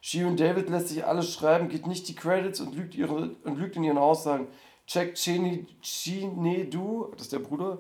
[0.01, 3.75] Shirin David lässt sich alles schreiben, geht nicht die Credits und lügt, ihre, und lügt
[3.75, 4.47] in ihren Aussagen.
[4.85, 7.79] Check Cheni, Chinedu, das ist der Bruder,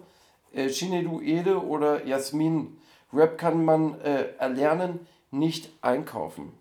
[0.51, 2.77] äh, Chinedu Ede oder Jasmin.
[3.13, 4.99] Rap kann man äh, erlernen,
[5.31, 6.51] nicht einkaufen.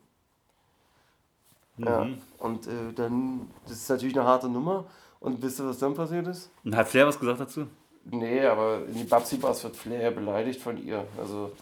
[1.79, 2.07] Ja,
[2.39, 4.87] und äh, dann, das ist natürlich eine harte Nummer.
[5.21, 6.51] Und wisst ihr, was dann passiert ist?
[6.65, 7.67] Und hat Flair was gesagt dazu?
[8.11, 11.07] Nee, aber in die Babsi Bass wird Flair beleidigt von ihr.
[11.19, 11.53] Also,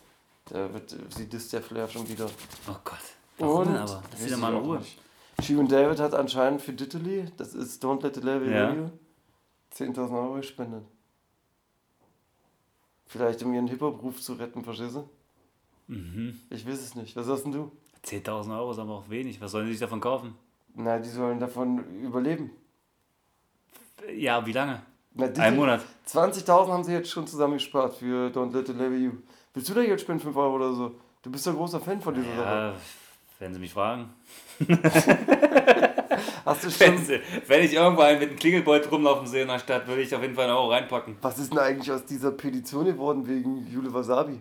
[0.46, 2.26] da wird, sie disst der Flair schon wieder.
[2.68, 2.98] Oh Gott.
[3.38, 4.02] Warum Und denn aber?
[4.10, 4.78] Lass weiß wieder mal in Ruhe.
[4.78, 4.98] nicht.
[5.42, 8.68] Shirin David hat anscheinend für Diddley, das ist Don't Let the Level Ja.
[8.68, 8.90] Radio,
[9.74, 10.84] 10.000 Euro gespendet.
[13.06, 15.08] Vielleicht um ihren Hip-Hop-Ruf zu retten, verstehst du?
[15.88, 16.40] Mhm.
[16.50, 17.16] Ich weiß es nicht.
[17.16, 17.72] Was sagst denn du?
[18.04, 19.40] 10.000 Euro ist aber auch wenig.
[19.40, 20.34] Was sollen die sich davon kaufen?
[20.74, 22.50] Na, die sollen davon überleben.
[24.14, 24.82] Ja, wie lange?
[25.14, 25.80] Na, Ein Monat.
[26.08, 29.12] 20.000 haben sie jetzt schon zusammengespart für Don't Let the Level You.
[29.52, 30.96] Willst du da jetzt spenden 5 Euro oder so?
[31.22, 32.44] Du bist ja ein großer Fan von dieser Sache.
[32.44, 32.74] Ja,
[33.38, 34.12] wenn sie mich fragen.
[36.44, 37.04] Hast du Wenn, schon...
[37.04, 40.14] sie, wenn ich irgendwo einen mit einem Klingelbeutel rumlaufen sehe in der Stadt, würde ich
[40.14, 41.16] auf jeden Fall einen Euro reinpacken.
[41.22, 44.40] Was ist denn eigentlich aus dieser Petition geworden wegen Jule Wasabi?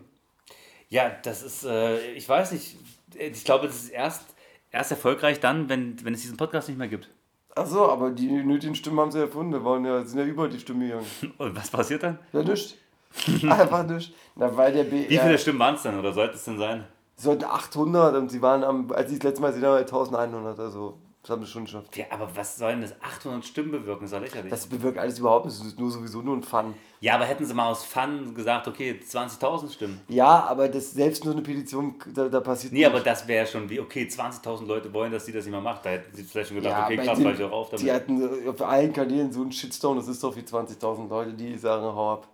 [0.89, 2.77] Ja, das ist, äh, ich weiß nicht.
[3.15, 4.23] Ich glaube, das ist erst,
[4.71, 7.09] erst erfolgreich dann, wenn, wenn es diesen Podcast nicht mehr gibt.
[7.55, 9.53] Achso, aber die nötigen Stimmen haben sie erfunden.
[9.53, 11.05] Wir waren ja, sind ja über die Stimme gegangen.
[11.37, 12.19] Und was passiert dann?
[12.31, 12.75] Ja, nichts.
[13.43, 14.11] Einfach nichts.
[14.35, 16.85] Na, weil der Wie viele BR Stimmen waren es denn oder sollte es denn sein?
[17.15, 20.59] sollten 800 und sie waren am, als ich das letzte Mal gesehen habe, 1100.
[20.59, 21.95] Also Das haben sie schon geschafft.
[21.95, 24.01] Ja, aber was sollen das 800 Stimmen bewirken?
[24.01, 24.49] Das ist doch lächerlich.
[24.51, 25.57] Das bewirkt alles überhaupt nicht.
[25.57, 26.73] Das ist nur sowieso nur ein Fun.
[26.99, 30.01] ja, aber hätten sie mal aus Fun gesagt, okay, 20.000 Stimmen.
[30.09, 33.69] Ja, aber das selbst nur eine Petition, da, da passiert Nee, aber das wäre schon
[33.69, 35.85] wie, okay, 20.000 Leute wollen, dass sie das nicht mehr macht.
[35.85, 37.85] Da hätten sie vielleicht schon gedacht, okay, bei krass, den- reicht auch auf damit.
[37.85, 41.57] Die hatten auf allen Kanälen so einen Shitstorm, das ist doch wie 20.000 Leute, die
[41.57, 42.27] sagen, hau ab.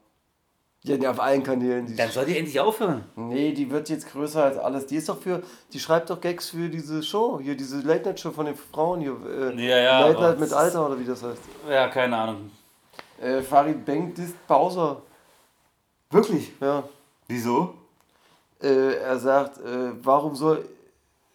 [0.83, 1.85] Ja auf allen Kanälen.
[1.87, 3.03] Die Dann soll die endlich aufhören.
[3.15, 4.85] nee, die wird jetzt größer als alles.
[4.85, 8.19] Die ist doch für, die schreibt doch Gags für diese Show, hier diese Late Night
[8.19, 9.17] Show von den Frauen hier.
[9.27, 11.41] Äh, Ja, ja, Late Night mit Alter oder wie das heißt.
[11.69, 12.51] Ja, keine Ahnung.
[13.19, 15.01] Äh, Farid Bang disst Bowser.
[16.11, 16.53] Wirklich?
[16.61, 16.83] Ja.
[17.27, 17.73] Wieso?
[18.61, 20.65] Äh, er sagt, äh, warum soll.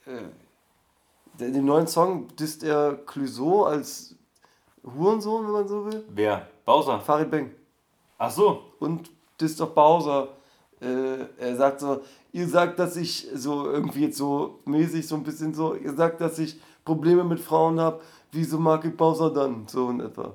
[0.07, 4.15] Äh, in dem neuen Song disst er Clouseau als
[4.85, 6.05] Hurensohn, wenn man so will.
[6.09, 6.47] Wer?
[6.65, 7.01] Bowser.
[7.01, 7.51] Farid Bang.
[8.19, 8.63] Ach so.
[8.79, 9.11] Und
[9.41, 10.29] disst doch Bowser.
[10.81, 12.01] Äh, er sagt so,
[12.33, 16.21] ihr sagt, dass ich so irgendwie jetzt so mäßig so ein bisschen so, ihr sagt,
[16.21, 18.01] dass ich Probleme mit Frauen habe,
[18.33, 19.67] wieso mag ich Bowser dann?
[19.69, 20.35] So in etwa.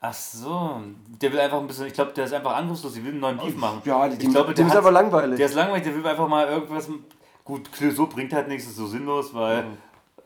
[0.00, 0.80] Ach so.
[1.20, 3.38] Der will einfach ein bisschen, ich glaube, der ist einfach angriffslos, der will einen neuen
[3.38, 3.82] Beef machen.
[3.84, 5.36] Ja, ich dem, glaube, dem ist aber langweilig.
[5.38, 6.88] Der ist langweilig, der will einfach mal irgendwas.
[7.42, 9.64] Gut, so bringt halt nichts, ist so sinnlos, weil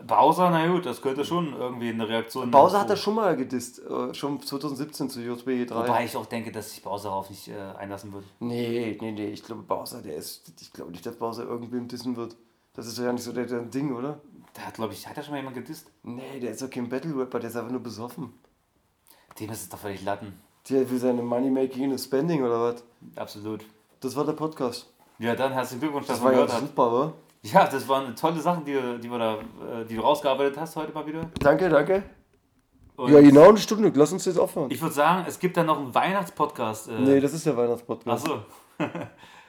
[0.07, 2.51] Bowser, na gut, das könnte schon irgendwie eine Reaktion.
[2.51, 5.75] Bowser hat er schon mal gedisst, äh, schon 2017 zu JB 3.
[5.75, 8.25] Wobei ich auch denke, dass sich Bowser darauf nicht äh, einlassen wird.
[8.39, 12.17] Nee, nee, nee, ich glaube Bowser, der ist, ich glaube nicht, dass Bowser irgendwem dissen
[12.17, 12.37] wird.
[12.75, 14.21] Das ist ja nicht so der, der Ding, oder?
[14.55, 15.91] Da hat, glaube ich, hat er schon mal jemand gedisst?
[16.03, 18.33] Nee, der ist doch kein Battle-Rapper, der ist einfach nur besoffen.
[19.39, 20.41] Dem ist es doch völlig Latten.
[20.69, 22.85] Der will seine Money-Making und Spending oder was?
[23.17, 23.65] Absolut.
[24.01, 24.93] Das war der Podcast.
[25.19, 27.13] Ja, dann herzlichen Glückwunsch, dass Das du war ja gehört super, wa?
[27.43, 30.77] Ja, das waren tolle Sachen, die, du- die, wir da, äh, die du rausgearbeitet hast
[30.77, 31.23] heute mal wieder.
[31.41, 32.03] Danke, danke.
[32.97, 33.91] Und Ja, genau eine Stunde.
[33.95, 34.71] Lass uns jetzt aufhören.
[34.71, 36.89] Ich würde sagen, es gibt dann noch einen Weihnachtspodcast.
[36.89, 38.25] Äh, Nee, das ist der Weihnachtspodcast.
[38.27, 38.43] Achso.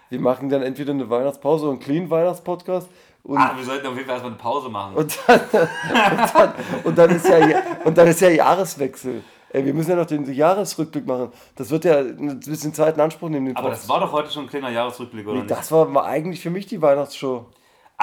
[0.09, 2.89] Wir machen dann entweder eine Weihnachtspause und einen clean Weihnachtspodcast
[3.23, 4.95] und, Ah, wir sollten auf jeden Fall erstmal eine Pause machen.
[4.95, 9.21] und, dann, und, dann, und, dann ist ja, und dann ist ja Jahreswechsel.
[9.53, 11.31] Ey, wir müssen ja noch den Jahresrückblick machen.
[11.55, 13.49] Das wird ja ein bisschen Zeit in Anspruch nehmen.
[13.55, 13.83] Aber Podcast.
[13.83, 15.51] das war doch heute schon ein kleiner Jahresrückblick, oder Nee, nicht?
[15.51, 17.45] das war eigentlich für mich die Weihnachtsshow.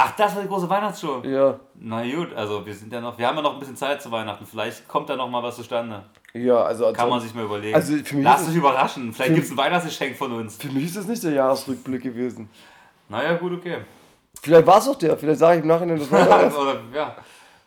[0.01, 1.22] Ach, das war die große Weihnachtsshow.
[1.24, 1.59] Ja.
[1.74, 4.12] Na gut, also wir sind ja noch, wir haben ja noch ein bisschen Zeit zu
[4.12, 4.46] Weihnachten.
[4.46, 6.05] Vielleicht kommt da noch mal was zustande.
[6.34, 7.74] Ja, also, Kann man sich mal überlegen.
[7.74, 9.12] Also für mich Lass ist dich es- überraschen.
[9.12, 10.57] Vielleicht gibt es ein Weihnachtsgeschenk von uns.
[10.57, 12.49] für mich ist das nicht der Jahresrückblick gewesen.
[13.09, 13.78] Naja, gut, okay.
[14.40, 15.18] Vielleicht war es auch der.
[15.18, 16.57] Vielleicht sage ich im Nachhinein, das war der.
[16.57, 17.16] Oder, ja,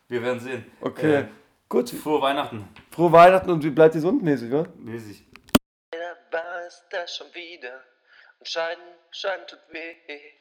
[0.08, 0.66] wir werden sehen.
[0.80, 1.16] Okay.
[1.16, 1.26] Äh,
[1.68, 1.90] Gut.
[1.90, 2.66] frohe Weihnachten.
[2.92, 4.66] Frohe Weihnachten und bleibt gesund mäßig, ne?
[4.78, 5.26] Mäßig.
[5.94, 7.74] Jeder weiß das schon wieder.
[8.40, 10.41] Und Scheiden, Scheiden tut weh.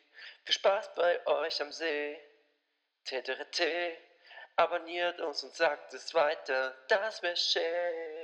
[0.51, 2.21] Viel Spaß bei euch am See.
[3.05, 3.63] TTRT.
[4.57, 6.75] Abonniert uns und sagt es weiter.
[6.89, 8.20] Das wär schön.